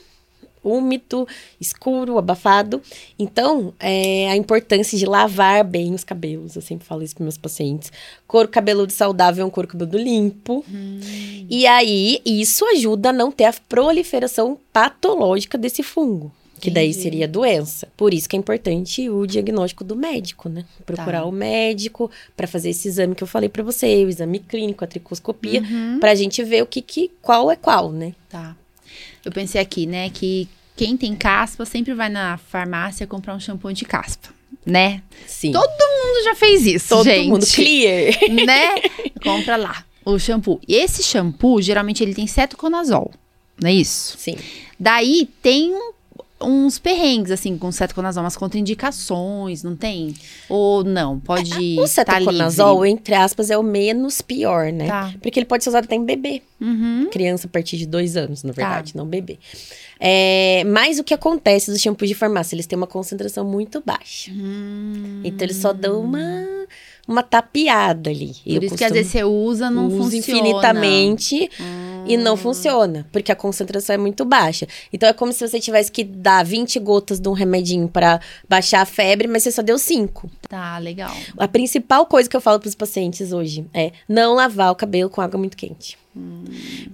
[0.62, 1.26] úmido,
[1.60, 2.80] escuro, abafado.
[3.18, 6.56] Então, é, a importância de lavar bem os cabelos.
[6.56, 7.92] Eu sempre falo isso para meus pacientes.
[8.26, 10.64] Couro cabeludo saudável é um couro cabeludo limpo.
[10.70, 11.00] Hum.
[11.48, 16.32] E aí, isso ajuda a não ter a proliferação patológica desse fungo.
[16.60, 17.88] Que daí seria doença.
[17.96, 20.64] Por isso que é importante o diagnóstico do médico, né?
[20.84, 21.24] Procurar tá.
[21.24, 24.86] o médico para fazer esse exame que eu falei para você, o exame clínico, a
[24.86, 25.98] tricoscopia, uhum.
[26.00, 28.14] pra gente ver o que, que qual é qual, né?
[28.28, 28.56] Tá.
[29.24, 33.72] Eu pensei aqui, né, que quem tem caspa sempre vai na farmácia comprar um shampoo
[33.72, 34.28] de caspa,
[34.64, 35.02] né?
[35.26, 35.52] Sim.
[35.52, 37.28] Todo mundo já fez isso, Todo gente.
[37.28, 38.12] mundo clear.
[38.30, 38.74] Né?
[39.22, 40.60] Compra lá o shampoo.
[40.66, 43.12] E esse shampoo, geralmente, ele tem cetoconazol,
[43.60, 44.16] não é isso?
[44.18, 44.36] Sim.
[44.78, 45.74] Daí tem
[46.40, 50.14] uns perrengues, assim, com cetoconazol, umas contraindicações, não tem?
[50.48, 51.18] Ou não?
[51.18, 51.78] Pode.
[51.78, 54.86] É, o cetoconazol, tá entre aspas, é o menos pior, né?
[54.86, 55.14] Tá.
[55.20, 56.42] Porque ele pode ser usado até em bebê.
[56.60, 57.08] Uhum.
[57.10, 58.98] Criança a partir de dois anos, na verdade, tá.
[58.98, 59.38] não bebê.
[60.00, 62.54] É, mas o que acontece dos shampoos de farmácia?
[62.54, 64.30] Eles têm uma concentração muito baixa.
[64.30, 65.22] Hum.
[65.24, 66.46] Então eles só dão uma
[67.08, 68.34] uma tapeada ali.
[68.44, 70.18] Por Eu isso que às vezes você usa, não usa funciona.
[70.18, 72.04] infinitamente hum.
[72.06, 74.68] e não funciona, porque a concentração é muito baixa.
[74.92, 78.82] Então é como se você tivesse que dar 20 gotas de um remedinho para baixar
[78.82, 80.30] a febre, mas você só deu 5.
[80.46, 81.16] Tá, legal.
[81.38, 85.08] A principal coisa que eu falo para os pacientes hoje é não lavar o cabelo
[85.08, 85.96] com água muito quente.
[86.14, 86.44] Hum.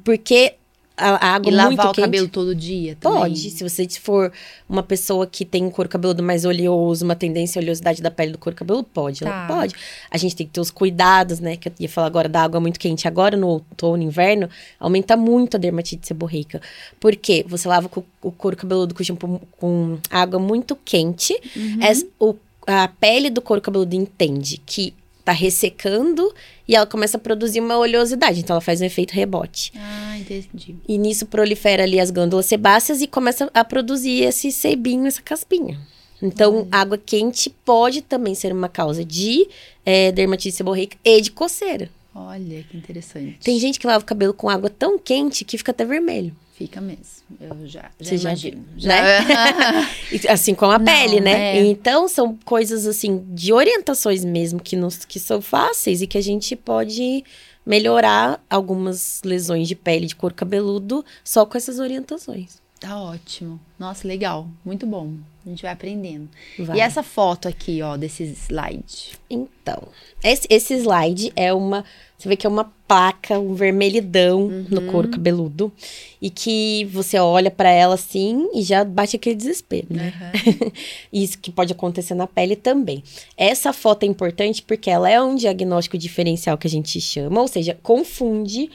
[0.05, 0.55] Porque
[0.97, 3.19] a, água e lavar muito o cabelo todo dia também?
[3.19, 3.51] Pode.
[3.51, 4.33] Se você for
[4.69, 8.33] uma pessoa que tem um couro cabeludo mais oleoso, uma tendência à oleosidade da pele
[8.33, 9.21] do couro cabeludo, pode.
[9.21, 9.47] Tá.
[9.49, 9.75] Pode.
[10.11, 11.57] A gente tem que ter os cuidados, né?
[11.57, 13.09] Que eu ia falar agora da água muito quente.
[13.09, 16.61] Agora, no outono, inverno, aumenta muito a dermatite seborreica.
[17.01, 17.45] Por quê?
[17.49, 17.91] Você lava
[18.23, 21.37] o couro cabeludo com shampoo com água muito quente.
[21.57, 22.09] Uhum.
[22.21, 26.33] O, a pele do couro cabeludo entende que tá ressecando
[26.69, 28.41] e ela começa a produzir uma oleosidade.
[28.41, 29.73] Então ela faz um efeito rebote.
[29.75, 30.77] Ah, entendi.
[30.89, 35.79] E nisso prolifera ali as glândulas sebáceas e começa a produzir esse sebinho, essa caspinha.
[36.23, 39.47] Então, água quente pode também ser uma causa de
[39.85, 41.91] é, dermatite seborreica e de coceira.
[42.15, 43.39] Olha, que interessante.
[43.43, 46.35] Tem gente que lava o cabelo com água tão quente que fica até vermelho.
[46.57, 47.05] Fica mesmo.
[47.41, 48.65] Eu já, já Você imagino.
[48.77, 49.89] Já, né?
[50.31, 51.57] assim como a Não, pele, né?
[51.57, 51.65] É.
[51.65, 56.23] Então, são coisas assim de orientações mesmo que, nos, que são fáceis e que a
[56.23, 57.25] gente pode
[57.65, 62.64] melhorar algumas lesões de pele de couro cabeludo só com essas orientações.
[62.85, 63.59] Tá ótimo.
[63.79, 64.47] Nossa, legal.
[64.63, 65.15] Muito bom.
[65.47, 66.29] A gente vai aprendendo.
[66.59, 66.77] Vai.
[66.77, 69.19] E essa foto aqui, ó, desse slide?
[69.31, 69.89] Então,
[70.23, 71.83] esse, esse slide é uma
[72.19, 74.67] você vê que é uma placa, um vermelhidão uhum.
[74.71, 75.73] no couro cabeludo.
[76.21, 80.13] E que você olha para ela assim e já bate aquele desespero, né?
[80.47, 80.71] Uhum.
[81.13, 83.03] Isso que pode acontecer na pele também.
[83.37, 87.49] Essa foto é importante porque ela é um diagnóstico diferencial que a gente chama, ou
[87.49, 88.71] seja, confunde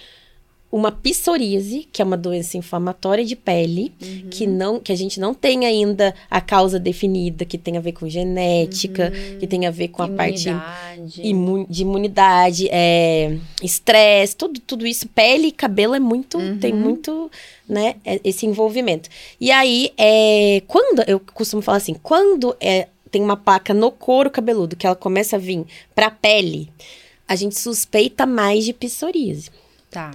[0.72, 4.30] uma psoríase, que é uma doença inflamatória de pele, uhum.
[4.30, 7.94] que não que a gente não tem ainda a causa definida, que tem a ver
[7.94, 9.40] com genética, uhum.
[9.40, 10.50] que tem a ver com imunidade.
[10.50, 15.08] a parte imun, de imunidade, é, estresse, tudo, tudo isso.
[15.08, 16.60] Pele e cabelo é muito, uhum.
[16.60, 17.32] tem muito,
[17.68, 19.10] né, é, esse envolvimento.
[19.42, 24.30] E aí, é, quando, eu costumo falar assim, quando é, tem uma placa no couro
[24.30, 26.70] cabeludo, que ela começa a vir pra pele,
[27.28, 29.50] a gente suspeita mais de psoríase.
[29.90, 30.12] Tá.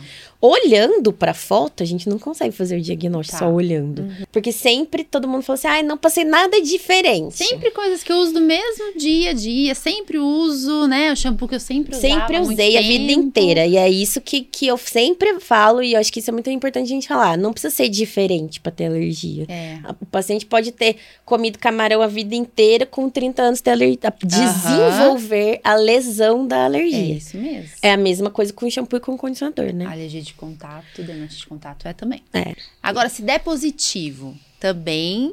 [0.46, 3.46] Olhando pra foto, a gente não consegue fazer o diagnóstico tá.
[3.46, 4.02] só olhando.
[4.02, 4.26] Uhum.
[4.30, 7.34] Porque sempre todo mundo fala assim: ah, não passei nada diferente.
[7.34, 11.10] Sempre coisas que eu uso no mesmo dia a dia, sempre uso, né?
[11.10, 12.14] O shampoo que eu sempre usava.
[12.14, 13.64] Sempre usei a vida inteira.
[13.64, 16.50] E é isso que, que eu sempre falo, e eu acho que isso é muito
[16.50, 17.38] importante a gente falar.
[17.38, 19.46] Não precisa ser diferente pra ter alergia.
[19.48, 19.78] É.
[19.98, 24.12] O paciente pode ter comido camarão a vida inteira, com 30 anos ter alergia.
[24.22, 27.14] Desenvolver a lesão da alergia.
[27.14, 27.70] É isso mesmo.
[27.80, 29.86] É a mesma coisa com shampoo e com condicionador, né?
[29.86, 32.22] Alergia de contato, dermatite de contato é também.
[32.32, 32.54] É.
[32.82, 35.32] Agora, se der positivo, também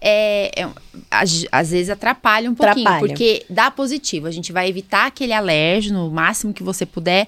[0.00, 0.68] é, é,
[1.10, 3.08] às vezes atrapalha um pouquinho, atrapalha.
[3.08, 4.26] porque dá positivo.
[4.26, 7.26] A gente vai evitar aquele alérgeno o máximo que você puder,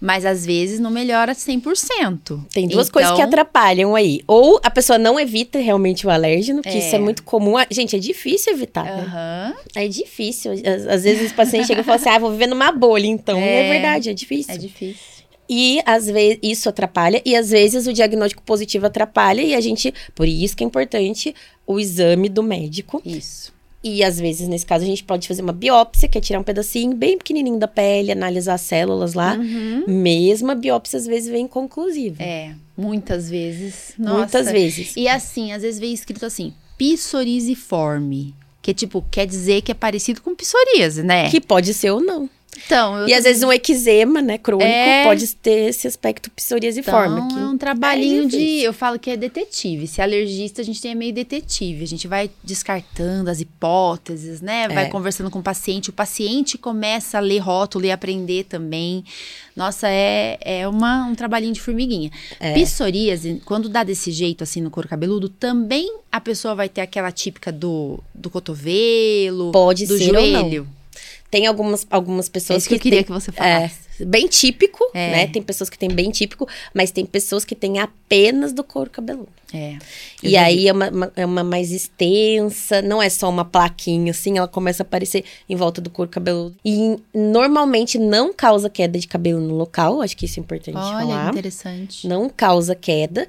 [0.00, 2.44] mas às vezes não melhora 100%.
[2.52, 2.92] Tem duas então...
[2.92, 4.20] coisas que então atrapalham aí.
[4.26, 6.78] Ou a pessoa não evita realmente o alérgeno, que é.
[6.78, 7.54] isso é muito comum.
[7.70, 9.06] Gente, é difícil evitar, uhum.
[9.06, 9.54] né?
[9.74, 10.52] É difícil.
[10.52, 13.38] Às, às vezes os pacientes chegam e falam assim, ah, vou viver numa bolha, então.
[13.38, 14.54] É, é verdade, é difícil.
[14.54, 15.15] É difícil.
[15.48, 19.92] E às vezes isso atrapalha, e às vezes o diagnóstico positivo atrapalha, e a gente.
[20.14, 21.34] Por isso que é importante
[21.66, 23.00] o exame do médico.
[23.04, 23.54] Isso.
[23.84, 26.42] E às vezes, nesse caso, a gente pode fazer uma biópsia, que é tirar um
[26.42, 29.34] pedacinho bem pequenininho da pele, analisar as células lá.
[29.34, 29.84] Uhum.
[29.86, 32.20] Mesmo a biópsia, às vezes, vem inconclusiva.
[32.20, 33.94] É, muitas vezes.
[33.96, 34.18] Nossa.
[34.18, 34.92] Muitas vezes.
[34.96, 38.34] E assim, às vezes vem escrito assim, psoríasiforme.
[38.60, 41.30] Que, tipo, quer dizer que é parecido com psoríase, né?
[41.30, 42.28] Que pode ser ou não.
[42.64, 45.04] Então, e às vezes um eczema, né, crônico, é...
[45.04, 47.20] pode ter esse aspecto psoriasiforme.
[47.20, 49.86] Então, é um trabalhinho é de, eu falo que é detetive.
[49.86, 51.84] Se é alergista, a gente tem é meio detetive.
[51.84, 54.68] A gente vai descartando as hipóteses, né?
[54.68, 54.88] Vai é.
[54.88, 55.90] conversando com o paciente.
[55.90, 59.04] O paciente começa a ler rótulo e aprender também.
[59.54, 62.10] Nossa, é, é uma, um trabalhinho de formiguinha.
[62.38, 62.52] É.
[62.54, 67.10] Psoríase, quando dá desse jeito, assim, no couro cabeludo, também a pessoa vai ter aquela
[67.10, 70.68] típica do, do cotovelo, pode do ser joelho.
[71.36, 73.76] Tem algumas, algumas pessoas é que, que eu queria tem, que você falasse.
[74.00, 75.10] É, bem típico, é.
[75.10, 75.26] né?
[75.26, 79.28] Tem pessoas que têm bem típico, mas tem pessoas que têm apenas do couro cabeludo.
[79.52, 79.76] É.
[80.22, 84.48] E aí é uma, é uma mais extensa, não é só uma plaquinha assim, ela
[84.48, 86.56] começa a aparecer em volta do couro cabeludo.
[86.64, 91.06] E normalmente não causa queda de cabelo no local, acho que isso é importante Olha,
[91.06, 91.28] falar.
[91.28, 92.08] Interessante.
[92.08, 93.28] Não causa queda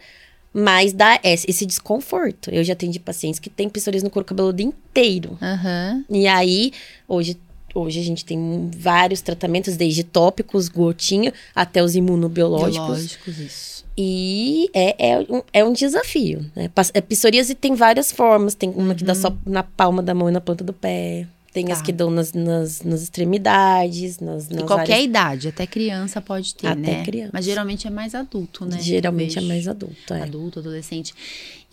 [0.54, 2.50] mas dá esse desconforto.
[2.50, 5.38] Eu já atendi pacientes que têm psoríase no couro cabeludo inteiro.
[5.40, 6.04] Uhum.
[6.10, 6.72] E aí,
[7.08, 7.38] hoje
[7.78, 12.88] Hoje a gente tem vários tratamentos, desde tópicos, gotinha, até os imunobiológicos.
[12.88, 13.86] Biológicos, isso.
[13.96, 16.44] E é, é, um, é um desafio.
[16.56, 16.72] Né?
[16.94, 18.56] É, psoríase tem várias formas.
[18.56, 18.96] Tem uma uhum.
[18.96, 19.38] que dá só uhum.
[19.46, 21.28] na palma da mão e na planta do pé.
[21.54, 21.74] Tem tá.
[21.74, 25.06] as que dão nas, nas, nas extremidades, nas, nas qualquer áreas...
[25.06, 27.04] idade, até criança pode ter, até né?
[27.04, 27.32] criança.
[27.34, 28.80] Mas geralmente é mais adulto, né?
[28.80, 30.22] Geralmente é mais adulto, é.
[30.22, 31.16] Adulto, adolescente.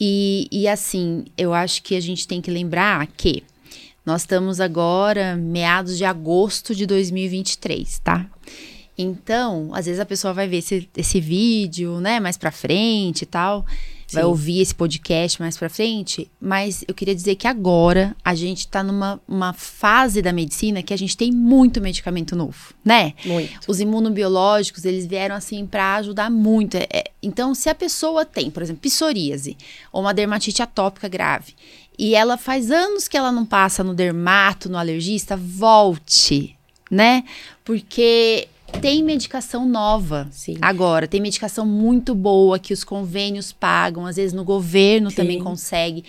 [0.01, 3.43] E, e assim, eu acho que a gente tem que lembrar que
[4.05, 8.27] nós estamos agora meados de agosto de 2023, tá?
[8.97, 13.27] Então, às vezes a pessoa vai ver esse, esse vídeo, né, mais pra frente e
[13.27, 13.67] tal,
[14.07, 14.17] Sim.
[14.17, 18.69] vai ouvir esse podcast mais pra frente, mas eu queria dizer que agora a gente
[18.69, 23.15] tá numa uma fase da medicina que a gente tem muito medicamento novo, né?
[23.25, 23.59] Muito.
[23.67, 26.77] Os imunobiológicos, eles vieram assim para ajudar muito.
[26.77, 29.57] É, é, então, se a pessoa tem, por exemplo, psoríase
[29.91, 31.55] ou uma dermatite atópica grave,
[31.99, 36.57] e ela faz anos que ela não passa no dermato, no alergista, volte,
[36.91, 37.25] né?
[37.65, 38.49] Porque
[38.81, 40.57] tem medicação nova Sim.
[40.61, 45.17] agora, tem medicação muito boa que os convênios pagam, às vezes no governo Sim.
[45.17, 46.05] também consegue.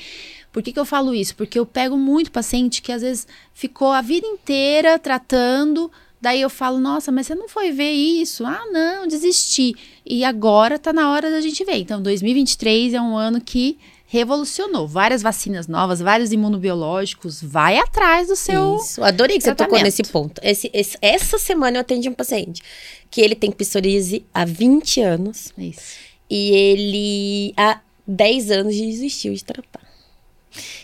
[0.52, 1.36] Por que, que eu falo isso?
[1.36, 6.50] Porque eu pego muito paciente que às vezes ficou a vida inteira tratando, daí eu
[6.50, 8.46] falo, nossa, mas você não foi ver isso?
[8.46, 9.76] Ah, não, desisti.
[10.06, 11.78] E agora tá na hora da gente ver.
[11.78, 14.88] Então, 2023 é um ano que revolucionou.
[14.88, 17.42] Várias vacinas novas, vários imunobiológicos.
[17.42, 18.78] Vai atrás do seu.
[18.78, 19.04] Isso.
[19.04, 19.70] Adorei que tratamento.
[19.70, 20.42] você tocou nesse ponto.
[20.44, 22.62] Esse, esse, essa semana eu atendi um paciente
[23.10, 25.52] que ele tem psoríase há 20 anos.
[25.58, 25.96] Isso.
[26.30, 29.82] E ele há 10 anos desistiu de tratar.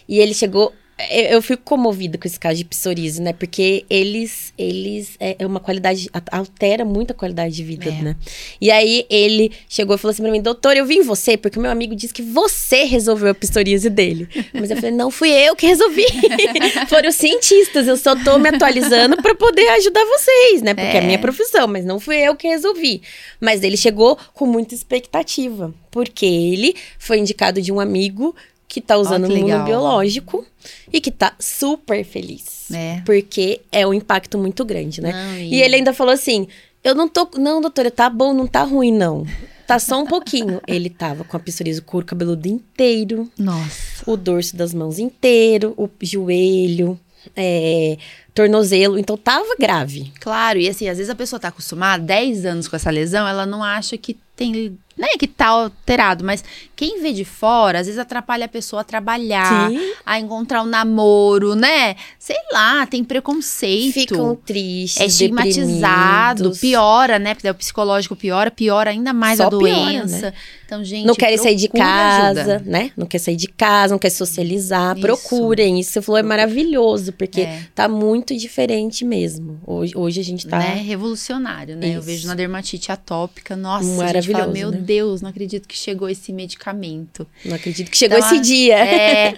[0.08, 0.74] E ele chegou
[1.10, 3.34] eu, eu fico comovida com esse caso de psoríase, né?
[3.34, 8.02] Porque eles, eles é, é uma qualidade, altera muito a qualidade de vida, é.
[8.02, 8.16] né?
[8.60, 11.60] E aí ele chegou e falou assim pra mim, doutor, eu vim em você, porque
[11.60, 14.28] meu amigo disse que você resolveu a psoríase dele.
[14.54, 16.06] Mas eu falei, não fui eu que resolvi.
[16.90, 20.74] Foram os cientistas, eu só tô me atualizando para poder ajudar vocês, né?
[20.74, 20.98] Porque é.
[20.98, 23.02] é a minha profissão, mas não fui eu que resolvi.
[23.40, 28.36] Mas ele chegou com muita expectativa, porque ele foi indicado de um amigo
[28.72, 30.46] que tá usando oh, imunobiológico
[30.94, 32.72] e que tá super feliz.
[32.72, 33.02] É.
[33.06, 35.12] Porque é um impacto muito grande, né?
[35.12, 35.56] Não, e...
[35.56, 35.62] e...
[35.62, 36.48] ele ainda falou assim:
[36.82, 37.30] eu não tô.
[37.38, 39.28] Não, doutora, tá bom, não tá ruim, não.
[39.68, 40.62] Tá só um pouquinho.
[40.66, 43.30] ele tava com a psoríase, o couro cabeludo inteiro.
[43.38, 44.10] Nossa.
[44.10, 46.98] O dorso das mãos inteiro, o joelho.
[47.36, 47.98] É,
[48.34, 50.12] tornozelo, então tava grave.
[50.20, 53.46] Claro, e assim, às vezes a pessoa tá acostumada, 10 anos com essa lesão, ela
[53.46, 56.44] não acha que tem não é que tá alterado, mas
[56.76, 59.94] quem vê de fora, às vezes atrapalha a pessoa a trabalhar, Sim.
[60.06, 61.96] a encontrar um namoro, né?
[62.20, 63.94] Sei lá, tem preconceito.
[63.94, 67.34] Ficam tristes, É estigmatizado, piora, né?
[67.34, 70.08] Porque o psicológico piora, piora ainda mais Só a doença.
[70.08, 70.34] Piora, né?
[70.72, 72.64] Então, gente, não querem sair de casa, ajuda.
[72.66, 72.92] né?
[72.96, 74.96] Não quer sair de casa, não quer socializar.
[74.96, 75.02] Isso.
[75.02, 75.78] Procurem.
[75.80, 77.66] Isso você falou é maravilhoso, porque é.
[77.76, 79.60] tá muito diferente mesmo.
[79.68, 80.60] Hoje, hoje a gente tá.
[80.60, 80.76] Né?
[80.76, 81.88] Revolucionário, né?
[81.88, 81.98] Isso.
[81.98, 84.78] Eu vejo na dermatite atópica, nossa, Maravilhoso, a gente fala, meu né?
[84.78, 87.28] Deus, não acredito que chegou esse medicamento.
[87.46, 88.78] Não acredito que chegou então, esse dia.
[88.78, 89.38] É.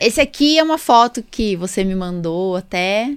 [0.00, 3.12] Esse aqui é uma foto que você me mandou até.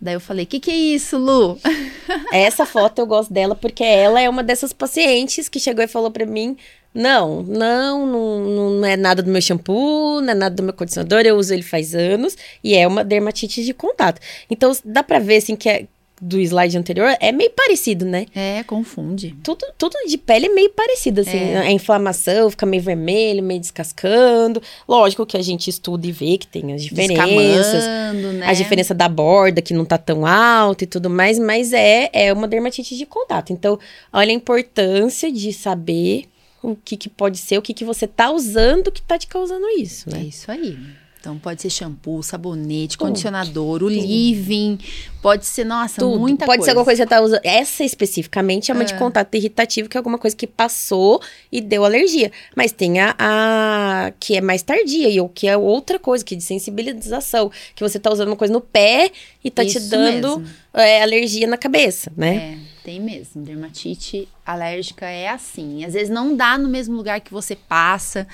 [0.00, 1.58] Daí eu falei, o que, que é isso, Lu?
[2.32, 6.10] Essa foto eu gosto dela porque ela é uma dessas pacientes que chegou e falou
[6.10, 6.56] para mim:
[6.94, 11.20] não, não, não, não é nada do meu shampoo, não é nada do meu condicionador,
[11.20, 14.20] eu uso ele faz anos e é uma dermatite de contato.
[14.50, 15.86] Então dá pra ver assim que é,
[16.22, 18.26] do slide anterior é meio parecido, né?
[18.32, 19.34] É, confunde.
[19.42, 21.36] Tudo, tudo de pele é meio parecido, assim.
[21.36, 21.58] É.
[21.58, 24.62] A inflamação fica meio vermelho, meio descascando.
[24.88, 27.84] Lógico que a gente estuda e vê que tem as diferenças.
[28.14, 28.46] Né?
[28.46, 32.32] A diferença da borda, que não tá tão alta e tudo mais, mas é, é
[32.32, 33.52] uma dermatite de contato.
[33.52, 33.76] Então,
[34.12, 36.26] olha a importância de saber
[36.62, 39.68] o que, que pode ser, o que, que você tá usando que tá te causando
[39.70, 40.20] isso, né?
[40.20, 40.78] É isso aí.
[41.22, 43.90] Então pode ser shampoo, sabonete, tudo, condicionador, o tudo.
[43.90, 44.76] living,
[45.22, 46.18] pode ser, nossa, tudo.
[46.18, 46.64] muita pode coisa.
[46.64, 47.40] ser alguma coisa que você tá usando.
[47.44, 48.86] Essa especificamente é uma é.
[48.86, 52.32] de contato irritativo, que é alguma coisa que passou e deu alergia.
[52.56, 56.34] Mas tem a, a que é mais tardia, e o que é outra coisa, que
[56.34, 57.52] é de sensibilização.
[57.76, 59.12] Que você tá usando uma coisa no pé
[59.44, 62.58] e tá Isso te dando é, alergia na cabeça, né?
[62.68, 62.71] É.
[62.84, 63.42] Tem mesmo.
[63.42, 65.84] Dermatite alérgica é assim.
[65.84, 68.26] Às vezes não dá no mesmo lugar que você passa.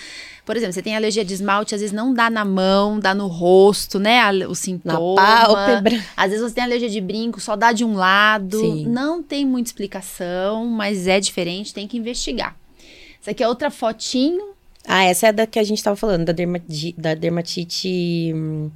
[0.44, 3.26] Por exemplo, você tem alergia de esmalte, às vezes não dá na mão, dá no
[3.26, 4.26] rosto, né?
[4.46, 5.14] O sintoma.
[5.14, 6.02] Na pálpebra.
[6.16, 8.58] Às vezes você tem alergia de brinco, só dá de um lado.
[8.58, 8.86] Sim.
[8.86, 12.56] Não tem muita explicação, mas é diferente, tem que investigar.
[13.20, 14.54] Essa aqui é outra fotinho.
[14.86, 16.60] Ah, essa é da que a gente estava falando, da, derma
[16.96, 18.32] da dermatite.
[18.34, 18.70] Hum,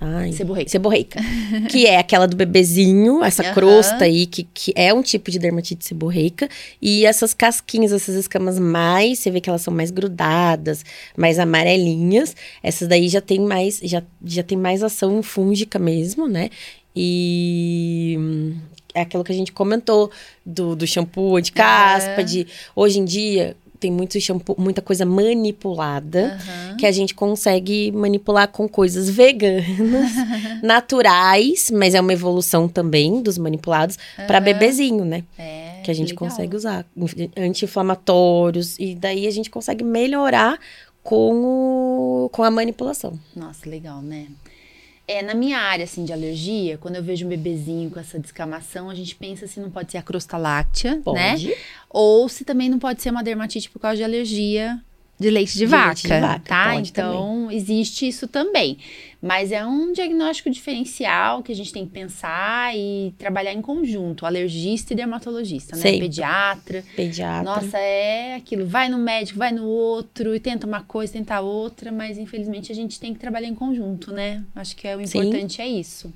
[0.00, 0.70] Ai, seborreica.
[0.70, 1.20] Seborreica.
[1.70, 3.54] que é aquela do bebezinho, essa uhum.
[3.54, 6.48] crosta aí, que, que é um tipo de dermatite seborreica.
[6.80, 10.84] E essas casquinhas, essas escamas mais, você vê que elas são mais grudadas,
[11.16, 12.36] mais amarelinhas.
[12.62, 16.50] Essas daí já tem mais, já, já tem mais ação fúngica mesmo, né?
[16.94, 18.18] E
[18.94, 20.10] é aquilo que a gente comentou
[20.44, 22.24] do, do shampoo de caspa, uhum.
[22.24, 26.76] de hoje em dia tem muito shampoo, muita coisa manipulada uhum.
[26.76, 30.12] que a gente consegue manipular com coisas veganas,
[30.62, 34.26] naturais, mas é uma evolução também dos manipulados uhum.
[34.26, 35.24] para bebezinho, né?
[35.38, 36.28] É, que a gente legal.
[36.28, 36.84] consegue usar
[37.36, 40.58] anti-inflamatórios e daí a gente consegue melhorar
[41.02, 43.18] com, o, com a manipulação.
[43.34, 44.26] Nossa, legal, né?
[45.08, 48.90] É, na minha área, assim, de alergia, quando eu vejo um bebezinho com essa descamação,
[48.90, 51.48] a gente pensa se não pode ser a crosta láctea, pode.
[51.48, 51.54] né?
[51.88, 54.78] Ou se também não pode ser uma dermatite por causa de alergia
[55.18, 56.74] de leite de, de vaca, leite de vaca, tá?
[56.76, 57.56] Então, também.
[57.56, 58.78] existe isso também.
[59.20, 64.24] Mas é um diagnóstico diferencial que a gente tem que pensar e trabalhar em conjunto,
[64.24, 65.82] alergista e dermatologista, né?
[65.82, 65.98] Sim.
[65.98, 66.84] Pediatra.
[66.94, 67.42] Pediatra.
[67.42, 71.90] Nossa, é aquilo, vai no médico, vai no outro e tenta uma coisa, tenta outra,
[71.90, 74.44] mas infelizmente a gente tem que trabalhar em conjunto, né?
[74.54, 75.62] Acho que é o importante Sim.
[75.62, 76.12] é isso.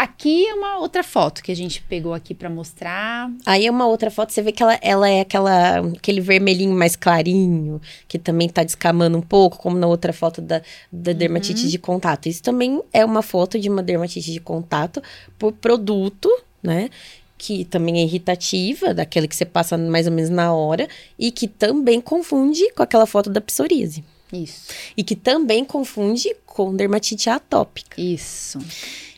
[0.00, 3.30] Aqui é uma outra foto que a gente pegou aqui para mostrar.
[3.44, 6.96] Aí é uma outra foto, você vê que ela, ela é aquela, aquele vermelhinho mais
[6.96, 11.68] clarinho, que também tá descamando um pouco, como na outra foto da, da dermatite uhum.
[11.68, 12.30] de contato.
[12.30, 15.02] Isso também é uma foto de uma dermatite de contato
[15.38, 16.30] por produto,
[16.62, 16.88] né?
[17.36, 21.46] que também é irritativa, daquela que você passa mais ou menos na hora, e que
[21.46, 24.02] também confunde com aquela foto da psoríase.
[24.32, 24.72] Isso.
[24.96, 28.00] E que também confunde com dermatite atópica.
[28.00, 28.58] Isso.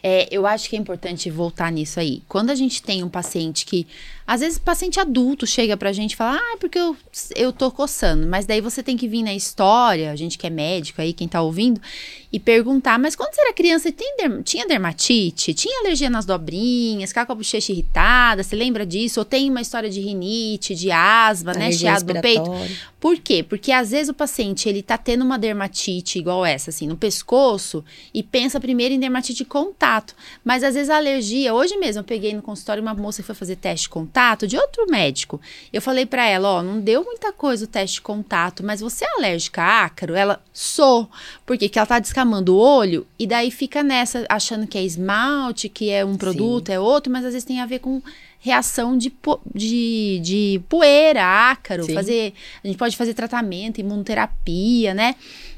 [0.03, 2.23] É, eu acho que é importante voltar nisso aí.
[2.29, 3.87] Quando a gente tem um paciente que.
[4.33, 6.97] Às vezes, paciente adulto chega pra gente e fala, ah, porque eu,
[7.37, 8.27] eu tô coçando.
[8.27, 11.29] Mas daí você tem que vir na história, a gente que é médico aí, quem
[11.29, 11.79] tá ouvindo,
[12.33, 15.53] e perguntar, mas quando você era criança, derm tinha dermatite?
[15.53, 17.11] Tinha alergia nas dobrinhas?
[17.11, 18.43] Ficava com a bochecha irritada?
[18.43, 19.21] Você lembra disso?
[19.21, 21.71] Ou tem uma história de rinite, de asma, né?
[21.71, 22.51] Chiado no peito?
[22.99, 23.43] Por quê?
[23.43, 27.85] Porque às vezes o paciente, ele tá tendo uma dermatite igual essa, assim, no pescoço,
[28.15, 30.15] e pensa primeiro em dermatite de contato.
[30.43, 33.35] Mas às vezes a alergia, hoje mesmo eu peguei no consultório uma moça que foi
[33.35, 35.41] fazer teste de contato de outro médico.
[35.73, 39.05] Eu falei para ela, ó, não deu muita coisa o teste de contato, mas você
[39.05, 40.15] é alérgica a ácaro?
[40.15, 41.09] Ela, sou.
[41.45, 45.91] Porque ela tá descamando o olho e daí fica nessa, achando que é esmalte, que
[45.91, 46.73] é um produto, Sim.
[46.73, 48.01] é outro, mas às vezes tem a ver com
[48.39, 49.13] reação de,
[49.55, 51.95] de, de poeira, ácaro, Sim.
[51.95, 52.35] fazer.
[52.63, 55.15] A gente pode fazer tratamento, imunoterapia, né?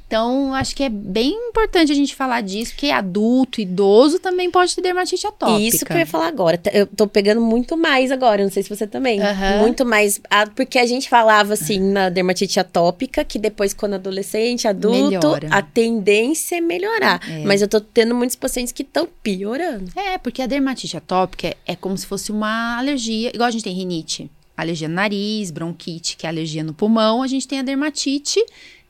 [0.07, 4.75] Então, acho que é bem importante a gente falar disso, porque adulto, idoso também pode
[4.75, 5.61] ter dermatite atópica.
[5.61, 6.61] Isso que eu ia falar agora.
[6.73, 9.21] Eu tô pegando muito mais agora, não sei se você também.
[9.21, 9.59] Uhum.
[9.61, 10.21] Muito mais.
[10.55, 15.49] Porque a gente falava assim na dermatite atópica, que depois, quando adolescente, adulto, Melhora.
[15.51, 17.21] a tendência é melhorar.
[17.29, 17.45] É.
[17.45, 19.91] Mas eu tô tendo muitos pacientes que estão piorando.
[19.97, 23.75] É, porque a dermatite atópica é como se fosse uma alergia, igual a gente tem
[23.75, 28.45] rinite alergia no nariz, bronquite, que é alergia no pulmão, a gente tem a dermatite,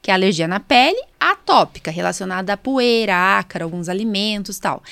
[0.04, 4.82] que é alergia na pele, atópica, relacionada à poeira, ácara, alguns alimentos tal.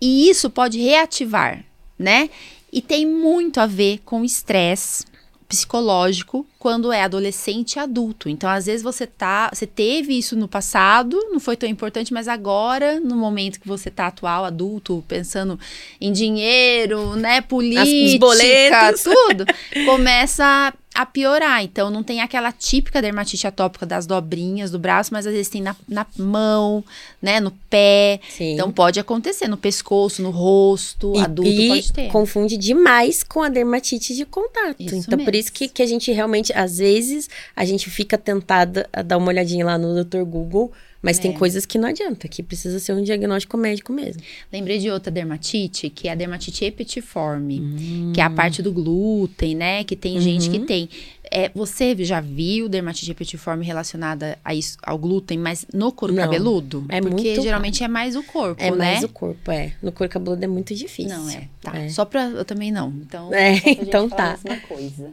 [0.00, 1.62] E isso pode reativar,
[1.98, 2.30] né?
[2.72, 5.04] E tem muito a ver com estresse
[5.46, 8.28] psicológico quando é adolescente e adulto.
[8.28, 12.26] Então, às vezes você tá, você teve isso no passado, não foi tão importante, mas
[12.26, 15.58] agora, no momento que você tá atual, adulto, pensando
[16.00, 19.44] em dinheiro, né, política, As, tudo,
[19.86, 21.62] começa a piorar.
[21.62, 25.62] Então, não tem aquela típica dermatite atópica das dobrinhas do braço, mas às vezes tem
[25.62, 26.82] na, na mão,
[27.22, 28.18] né, no pé.
[28.28, 28.54] Sim.
[28.54, 32.08] Então, pode acontecer no pescoço, no rosto, e, adulto e pode ter.
[32.10, 34.74] confunde demais com a dermatite de contato.
[34.80, 35.24] Isso então, mesmo.
[35.24, 39.16] por isso que, que a gente realmente, às vezes, a gente fica tentada a dar
[39.16, 40.22] uma olhadinha lá no Dr.
[40.22, 40.72] Google
[41.02, 41.22] mas é.
[41.22, 44.22] tem coisas que não adianta, que precisa ser um diagnóstico médico mesmo.
[44.52, 48.12] Lembrei de outra dermatite, que é a dermatite epitiforme, hum.
[48.14, 49.84] que é a parte do glúten, né?
[49.84, 50.20] Que tem uhum.
[50.20, 50.88] gente que tem.
[51.30, 56.24] É, você já viu dermatite epitiforme relacionada a isso, ao glúten, mas no couro não,
[56.24, 56.86] cabeludo?
[56.88, 57.42] É Porque muito...
[57.42, 58.88] geralmente é mais o corpo, é né?
[58.88, 59.72] É mais o corpo, é.
[59.82, 61.16] No couro cabeludo é muito difícil.
[61.16, 61.48] Não, é.
[61.60, 61.78] Tá.
[61.78, 61.88] É.
[61.90, 62.24] Só pra.
[62.24, 62.88] Eu também não.
[62.88, 64.38] Então, é, então tá.
[64.66, 65.12] coisa.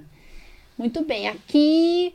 [0.78, 1.28] Muito bem.
[1.28, 2.14] Aqui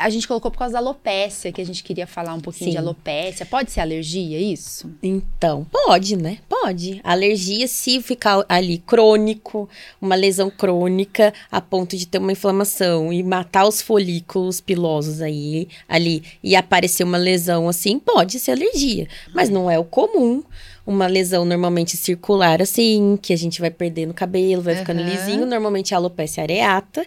[0.00, 2.72] a gente colocou por causa da alopécia, que a gente queria falar um pouquinho Sim.
[2.72, 3.44] de alopécia.
[3.44, 4.90] Pode ser alergia, isso?
[5.02, 6.38] Então, pode, né?
[6.48, 7.00] Pode.
[7.04, 9.68] Alergia, se ficar ali crônico,
[10.00, 15.68] uma lesão crônica, a ponto de ter uma inflamação e matar os folículos pilosos aí,
[15.86, 19.06] ali, e aparecer uma lesão assim, pode ser alergia.
[19.34, 20.42] Mas não é o comum
[20.86, 24.80] uma lesão normalmente circular assim, que a gente vai perdendo o cabelo, vai uhum.
[24.80, 27.06] ficando lisinho, normalmente é alopecia areata,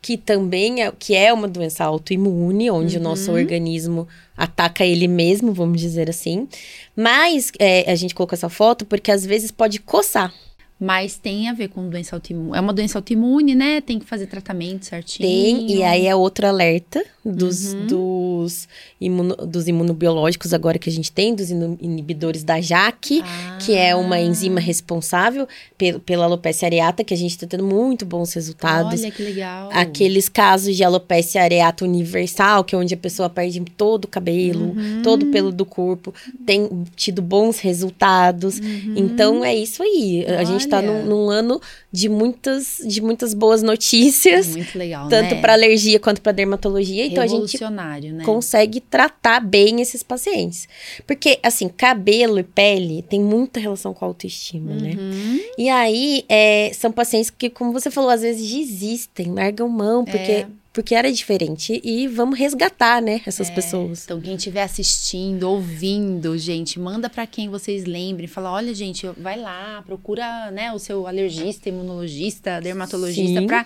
[0.00, 3.00] que também é, que é uma doença autoimune, onde uhum.
[3.00, 4.06] o nosso organismo
[4.36, 6.46] ataca ele mesmo, vamos dizer assim.
[6.94, 10.32] Mas é, a gente colocou essa foto porque às vezes pode coçar
[10.78, 12.56] mas tem a ver com doença autoimune.
[12.56, 13.80] É uma doença autoimune, né?
[13.80, 15.28] Tem que fazer tratamento certinho.
[15.28, 17.86] Tem, e aí é outro alerta dos, uhum.
[17.86, 18.68] dos,
[19.00, 23.58] imuno, dos imunobiológicos agora que a gente tem, dos inibidores da JAK, ah.
[23.64, 25.48] que é uma enzima responsável
[25.78, 29.00] pe pela alopecia areata, que a gente está tendo muito bons resultados.
[29.00, 29.70] Olha que legal.
[29.72, 34.74] Aqueles casos de alopecia areata universal, que é onde a pessoa perde todo o cabelo,
[34.76, 35.02] uhum.
[35.02, 36.12] todo o pelo do corpo,
[36.44, 38.58] tem tido bons resultados.
[38.58, 38.94] Uhum.
[38.96, 40.24] Então é isso aí.
[40.26, 40.40] Olha.
[40.40, 41.60] A gente está num, num, ano
[41.90, 44.48] de muitas, de muitas boas notícias.
[44.48, 45.40] Muito legal, Tanto né?
[45.40, 47.06] para alergia quanto para dermatologia.
[47.06, 48.24] Então a gente né?
[48.24, 50.68] consegue tratar bem esses pacientes.
[51.06, 54.94] Porque, assim, cabelo e pele tem muita relação com a autoestima, né?
[54.98, 55.34] uhum.
[55.34, 55.40] né?
[55.56, 60.32] E aí, é, são pacientes que, como você falou, às vezes desistem, largam mão, porque...
[60.32, 64.04] É porque era diferente e vamos resgatar, né, essas é, pessoas.
[64.04, 69.38] Então, quem estiver assistindo, ouvindo, gente, manda para quem vocês lembrem, fala, olha, gente, vai
[69.38, 73.64] lá, procura, né, o seu alergista, imunologista, dermatologista para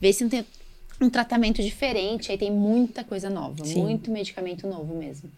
[0.00, 0.44] ver se não tem
[1.00, 2.32] um tratamento diferente.
[2.32, 3.80] Aí tem muita coisa nova, Sim.
[3.80, 5.30] muito medicamento novo mesmo.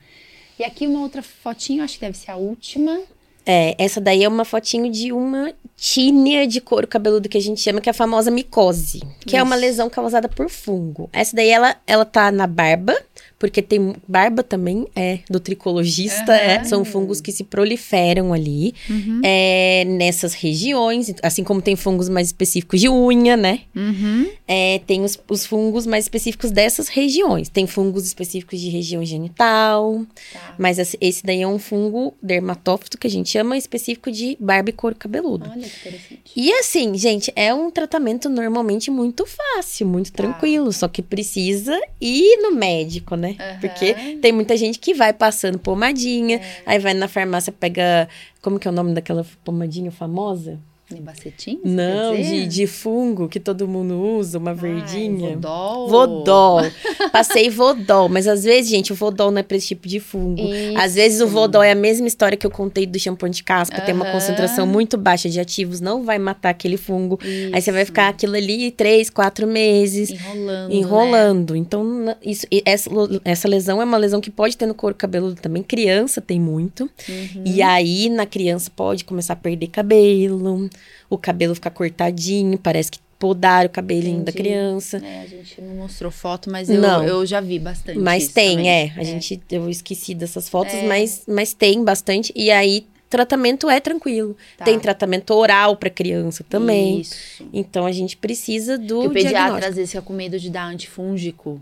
[0.58, 2.98] E aqui uma outra fotinho, acho que deve ser a última.
[3.44, 7.60] É, essa daí é uma fotinho de uma tínia de couro cabeludo que a gente
[7.60, 9.36] chama, que é a famosa micose, que Isso.
[9.36, 11.08] é uma lesão causada por fungo.
[11.12, 12.94] Essa daí, ela, ela tá na barba,
[13.38, 19.20] porque tem barba também é do tricologista, é, são fungos que se proliferam ali Uhum.
[19.24, 23.60] é, nessas regiões, assim como tem fungos mais específicos de unha, né?
[23.74, 24.28] Uhum.
[24.46, 27.48] É, tem os, os fungos mais específicos dessas regiões.
[27.48, 30.54] Tem fungos específicos de região genital, Tá.
[30.58, 34.70] mas esse- esse daí é um fungo dermatófito que a gente chama específico de barba
[34.70, 35.48] e couro cabeludo.
[35.50, 36.20] Olha que interessante.
[36.36, 40.22] E assim, gente, é um tratamento normalmente muito fácil, muito Tá.
[40.22, 43.36] tranquilo, só que precisa ir no médico, né?
[43.38, 43.58] Aham.
[43.60, 46.62] Porque tem muita gente que vai passando pomadinha, É.
[46.66, 48.08] aí vai na farmácia, pega.
[48.42, 50.58] Como que é o nome daquela pomadinha famosa?
[50.92, 51.60] Nebacetim?
[51.64, 55.30] Não, de, de fungo que todo mundo usa, uma Ai, verdinha.
[55.34, 55.88] Vodol.
[55.88, 56.60] Vodol.
[57.12, 60.42] Passei Vodol, mas às vezes, gente, o Vodol não é pra esse tipo de fungo.
[60.76, 61.32] Às vezes o Isso.
[61.32, 64.66] Vodol é a mesma história que eu contei do shampoo de caspa, tem uma concentração
[64.66, 67.18] muito baixa de ativos, não vai matar aquele fungo.
[67.52, 67.86] Aí você vai Isso.
[67.92, 70.10] ficar aquilo ali três, quatro meses.
[70.10, 70.68] enrolando.
[70.70, 70.74] né?
[70.76, 71.56] Enrolando.
[71.56, 72.90] Então, na- isso, essa,
[73.24, 75.62] essa lesão é uma lesão que pode ter no couro cabeludo também.
[75.62, 76.84] Criança tem muito.
[77.08, 77.42] Uhum.
[77.44, 80.68] E aí, na criança, pode começar a perder cabelo,
[81.08, 84.38] o cabelo ficar cortadinho, parece que podaram o cabelinho da Entendi.
[84.48, 84.96] criança.
[85.04, 87.04] É, a gente não mostrou foto, mas eu, Não.
[87.04, 87.98] eu já vi bastante.
[87.98, 88.70] Mas tem, também.
[88.70, 88.92] é.
[88.96, 90.86] A gente, eu esqueci dessas fotos, É.
[90.86, 92.32] mas, mas tem bastante.
[92.34, 94.34] E aí, tratamento é tranquilo.
[94.56, 94.64] Tá.
[94.64, 97.00] Tem tratamento oral para criança também.
[97.02, 97.46] Isso.
[97.52, 99.68] Então, a gente precisa do Porque o pediatra diagnóstico.
[99.68, 101.60] às vezes fica com medo de dar antifúngico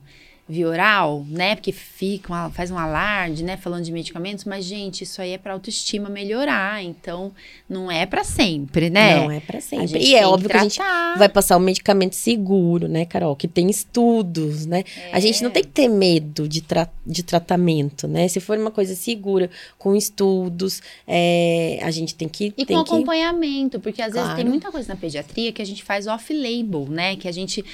[0.48, 1.54] via oral, né?
[1.54, 3.56] Porque fica, uma- faz um alarde, né?
[3.58, 6.82] Falando de medicamentos, mas, gente, isso aí é pra autoestima melhorar.
[6.82, 7.32] Então,
[7.68, 9.16] não é pra sempre, né?
[9.20, 9.98] Não é para sempre.
[9.98, 10.78] E é óbvio que, a gente
[11.18, 13.36] vai passar um medicamento seguro, né, Carol?
[13.36, 14.84] Que tem estudos, né?
[15.12, 15.52] A gente não É.
[15.52, 18.26] tem que ter medo de, tra de tratamento, né?
[18.28, 22.54] Se for uma coisa segura, com estudos, é, a gente tem que.
[22.56, 22.90] E tem com que...
[22.94, 24.50] acompanhamento, porque às vezes tem Claro.
[24.50, 27.16] muita coisa na pediatria que a gente faz off-label, né?
[27.16, 27.64] Que a gente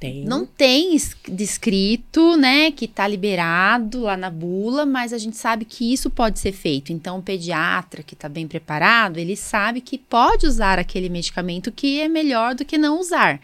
[0.00, 0.24] Tem.
[0.24, 2.70] não tem es- descrito, né?
[2.70, 6.92] Que tá liberado lá na bula, mas a gente sabe que isso pode ser feito.
[6.92, 12.00] Então, o pediatra que tá bem preparado, ele sabe que pode usar aquele medicamento que
[12.00, 13.40] é melhor do que não usar.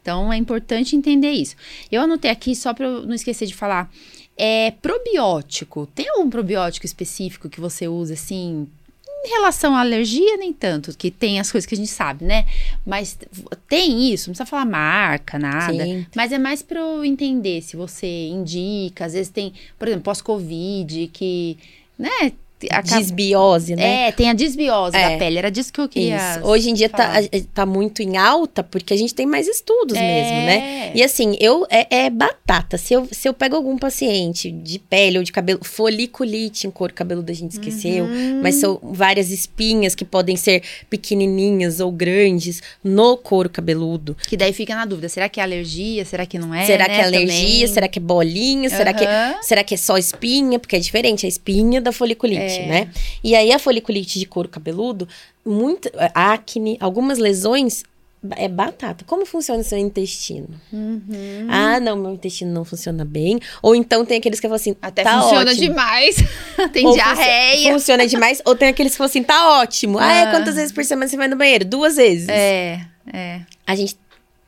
[0.00, 1.54] Então, é importante entender isso.
[1.90, 3.90] Eu anotei aqui só para não esquecer de falar.
[4.36, 5.86] É probiótico.
[5.94, 8.66] Tem algum probiótico específico que você usa assim?
[9.24, 12.44] Em relação à alergia, nem tanto, que tem as coisas que a gente sabe, né?
[12.84, 13.16] Mas
[13.68, 15.84] tem isso, não precisa falar marca, nada.
[15.84, 16.06] Sim.
[16.14, 19.04] Mas é mais para eu entender se você indica.
[19.04, 21.56] Às vezes tem, por exemplo, pós-Covid, que,
[21.96, 22.32] né?
[22.70, 24.08] Acaba- Desbiose, né?
[24.08, 25.10] É, tem a desbiose É.
[25.10, 25.38] da pele.
[25.38, 26.16] Era disso que eu queria.
[26.16, 26.46] Isso.
[26.46, 27.14] Hoje em dia tá,
[27.54, 30.88] tá muito em alta porque a gente tem mais estudos mesmo, né?
[30.88, 30.92] É.
[30.94, 32.76] E assim, eu é, é batata.
[32.78, 36.92] Se eu, se eu pego algum paciente de pele ou de cabelo, foliculite em couro
[36.92, 38.40] cabeludo a gente esqueceu, Uhum.
[38.42, 40.62] mas são várias espinhas que podem ser
[41.06, 44.16] pequenininhas ou grandes no couro cabeludo.
[44.26, 46.04] Que daí fica na dúvida: será que é alergia?
[46.04, 46.64] Será que não é?
[46.66, 47.36] será né, que é alergia?
[47.60, 47.66] também?
[47.74, 48.68] Será que é bolinha?
[48.70, 49.34] Será que Aham.
[49.42, 50.58] será que é só espinha?
[50.58, 52.66] Porque é diferente a espinha da foliculite, É.
[52.66, 52.90] né?
[53.22, 55.08] E aí a foliculite de couro cabeludo,
[55.44, 57.82] muito acne, algumas lesões
[58.36, 59.04] é batata.
[59.04, 60.48] Como funciona o seu intestino?
[60.72, 61.46] Uhum.
[61.48, 63.40] Ah, não, meu intestino não funciona bem.
[63.60, 65.66] Ou então tem aqueles que falam assim, Até tá funciona ótimo.
[65.68, 66.16] demais.
[66.72, 67.72] tem Ou diarreia.
[67.72, 68.40] Funciona demais.
[68.44, 69.98] Ou tem aqueles que falam assim, tá ótimo.
[69.98, 70.30] Ah, é, Ah.
[70.30, 71.64] quantas vezes por semana você vai no banheiro?
[71.64, 72.28] Duas vezes.
[72.28, 72.80] É,
[73.12, 73.40] é.
[73.66, 73.96] A gente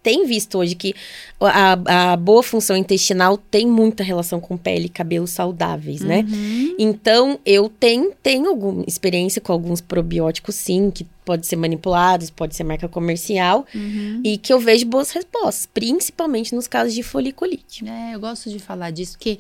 [0.05, 0.95] tem visto hoje que
[1.41, 6.27] a, a boa função intestinal tem muita relação com pele e cabelo saudáveis, né?
[6.29, 6.77] Uhum.
[6.79, 12.55] Então, eu tenho, tenho alguma experiência com alguns probióticos, sim, que pode ser manipulados, pode
[12.55, 14.21] ser marca comercial, Uhum.
[14.25, 17.85] e que eu vejo boas respostas, principalmente nos casos de foliculite.
[17.89, 19.39] É, eu gosto de falar disso, porque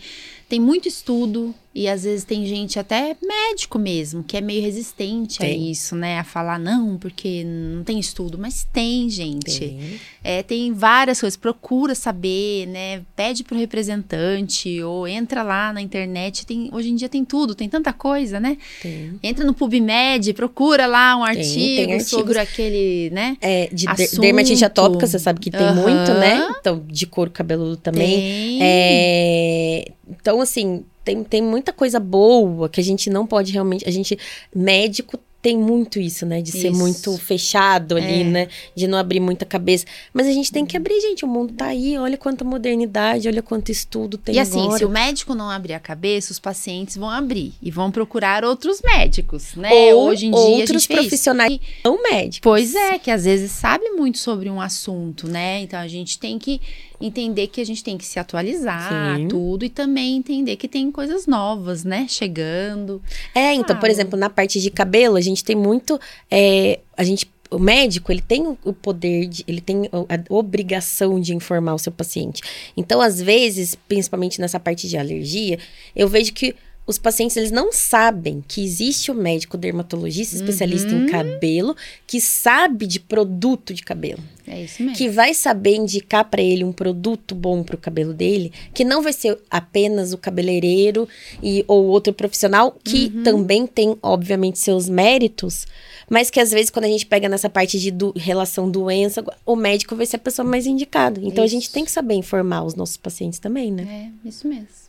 [0.48, 5.42] tem muito estudo e às vezes tem gente, até médico mesmo, que é meio resistente
[5.42, 5.70] a Tem.
[5.72, 6.20] isso, né?
[6.20, 9.58] A falar, não, porque não tem estudo, mas tem, gente.
[9.58, 10.00] Tem.
[10.22, 13.02] É, tem várias coisas, procura saber, né?
[13.16, 16.46] Pede pro representante ou entra lá na internet.
[16.46, 18.56] Tem, hoje em dia tem tudo, tem tanta coisa, né?
[18.80, 19.18] Tem.
[19.22, 22.08] Entra no PubMed, procura lá um artigo tem artigos.
[22.08, 23.36] sobre aquele, né?
[23.40, 24.20] É, de Assunto.
[24.20, 25.82] dermatite atópica, você sabe que tem Aham.
[25.82, 26.54] muito, né?
[26.58, 28.58] Então, de couro cabeludo também.
[28.62, 33.86] É, então, assim, tem, tem muita coisa boa que a gente não pode realmente.
[33.86, 34.18] A gente,
[34.54, 36.40] médico, tem muito isso, né?
[36.40, 36.78] De ser Isso.
[36.78, 38.24] muito fechado ali, É.
[38.24, 38.48] né?
[38.74, 39.84] De não abrir muita cabeça.
[40.10, 41.22] Mas a gente tem que abrir, gente.
[41.22, 41.98] O mundo tá aí.
[41.98, 44.78] Olha quanta modernidade, olha quanto estudo tem E assim, agora.
[44.78, 48.80] se o médico não abrir a cabeça, os pacientes vão abrir e vão procurar outros
[48.80, 49.70] médicos, né?
[49.92, 52.40] Ou Hoje em dia outros profissionais não médicos.
[52.42, 55.60] Pois é, que às vezes sabe muito sobre um assunto, né?
[55.60, 56.58] Então a gente tem que
[57.00, 59.28] entender que a gente tem que se atualizar, Sim.
[59.28, 62.06] tudo, e também entender que tem coisas novas, né?
[62.08, 63.02] Chegando.
[63.34, 65.98] É, então, por Ah, exemplo, na parte de cabelo, a gente tem muito.
[66.30, 71.34] é, a gente o médico, ele tem o poder, de, ele tem a obrigação de
[71.34, 72.42] informar o seu paciente.
[72.76, 75.58] Então, às vezes, principalmente nessa parte de alergia,
[75.94, 76.56] eu vejo que
[76.86, 81.04] os pacientes eles não sabem que existe o um médico dermatologista especialista uhum.
[81.04, 81.74] em cabelo
[82.06, 84.22] que sabe de produto de cabelo.
[84.46, 84.96] É isso mesmo.
[84.96, 89.02] Que vai saber indicar para ele um produto bom para o cabelo dele, que não
[89.02, 91.08] vai ser apenas o cabeleireiro
[91.42, 93.22] e ou outro profissional que uhum.
[93.22, 95.66] também tem obviamente seus méritos,
[96.10, 99.56] mas que às vezes quando a gente pega nessa parte de do, relação doença, o
[99.56, 101.18] médico vai ser a pessoa mais indicada.
[101.18, 101.54] Então isso.
[101.54, 104.12] a gente tem que saber informar os nossos pacientes também, né?
[104.24, 104.83] É, isso mesmo.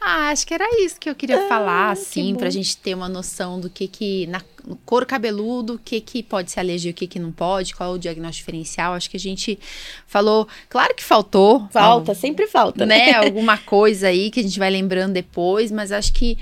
[0.00, 3.08] Ah, acho que era isso que eu queria ah, falar, assim, pra gente ter uma
[3.08, 6.94] noção do que que, na, no couro cabeludo, o que que pode ser alergia, o
[6.94, 8.94] que que não pode, qual é o diagnóstico diferencial.
[8.94, 9.58] Acho que a gente
[10.06, 11.68] falou, claro que faltou.
[11.70, 13.12] Falta, sempre falta, né?
[13.12, 13.12] né?
[13.24, 16.36] Alguma coisa aí que a gente vai lembrando depois, mas acho que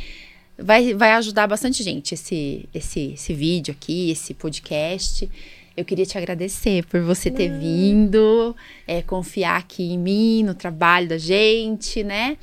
[0.56, 5.28] vai, vai ajudar bastante gente esse, esse, esse vídeo aqui, esse podcast.
[5.76, 8.56] Eu queria te agradecer por você ter vindo,
[8.86, 12.38] é, confiar aqui em mim, no trabalho da gente, né?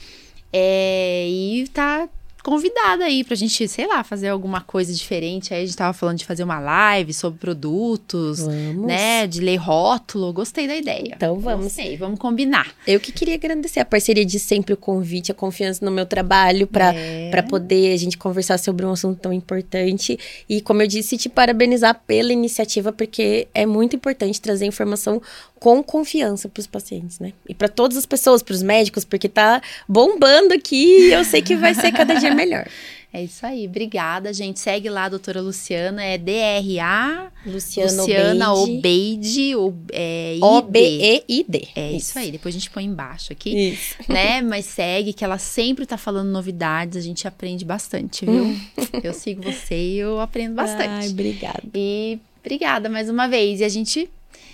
[0.52, 2.08] É, e tá
[2.48, 5.54] convidada aí pra gente, sei lá, fazer alguma coisa diferente.
[5.54, 8.88] Aí a gente tava falando de fazer uma live sobre produtos, vamos.
[8.88, 9.28] né?
[9.28, 10.32] De ler rótulo.
[10.32, 11.12] Gostei da ideia.
[11.14, 11.66] Então vamos.
[11.66, 12.74] Gostei, vamos combinar.
[12.88, 16.68] Eu que queria agradecer a parceria de sempre, o convite, a confiança no meu trabalho
[16.68, 17.42] para é.
[17.50, 20.18] poder a gente conversar sobre um assunto tão importante.
[20.48, 25.22] E como eu disse, te parabenizar pela iniciativa, porque é muito importante trazer informação
[25.60, 27.34] com confiança para os pacientes, né?
[27.50, 31.56] E para todas as pessoas, para os médicos, porque tá bombando aqui eu sei que
[31.56, 32.68] vai ser cada dia melhor.
[33.14, 34.60] É isso aí, obrigada, gente.
[34.60, 39.54] Segue lá a doutora Luciana, é DRA Luciana, Luciana Obeide,
[39.94, 41.70] é, O-B-E-I-D.
[41.76, 42.10] É isso.
[42.10, 42.20] isso.
[42.20, 43.72] aí, depois a gente põe embaixo aqui.
[43.72, 43.96] Isso.
[44.10, 44.42] Né?
[44.42, 48.44] Mas segue, que ela sempre tá falando novidades, a gente aprende bastante, viu?
[48.44, 48.60] Hum.
[49.02, 50.90] eu sigo você e eu aprendo bastante.
[50.90, 51.64] Ai, obrigada.
[51.74, 53.62] E obrigada mais uma vez.
[53.62, 54.10] E a gente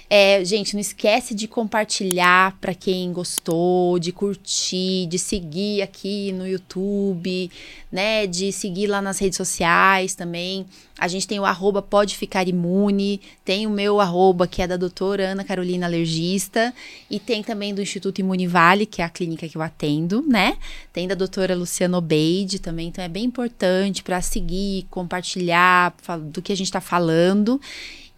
[0.10, 6.48] é, gente, não esquece de compartilhar para quem gostou, de curtir, de seguir aqui no
[6.48, 7.50] YouTube,
[7.92, 8.28] né?
[8.28, 10.66] De seguir lá nas redes sociais também.
[10.98, 14.78] A gente tem o arroba pode ficar imune, tem o meu arroba, que é da
[14.78, 16.74] doutora Ana Carolina Alergista,
[17.10, 20.58] e tem também do Instituto Imunivale, que é a clínica que eu atendo, né?
[20.92, 25.96] Tem da doutora Luciana Obeide também, então é bem importante para seguir, compartilhar
[26.32, 27.60] do que a gente está falando.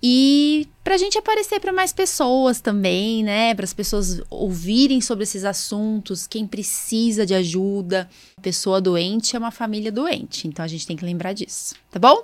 [0.02, 3.56] E para a gente aparecer para mais pessoas também, né?
[3.56, 8.10] Para as pessoas ouvirem sobre esses assuntos, quem precisa de ajuda.
[8.42, 12.24] Pessoa doente é uma família doente, então a gente tem que lembrar disso, tá bom?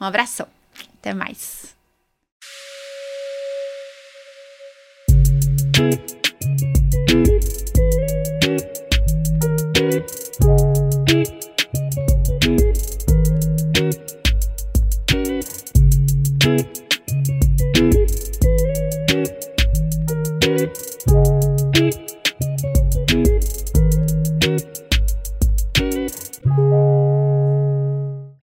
[0.00, 0.46] Um abração,
[0.98, 1.74] até mais.
[16.46, 16.75] thank
[21.08, 21.35] Thank you.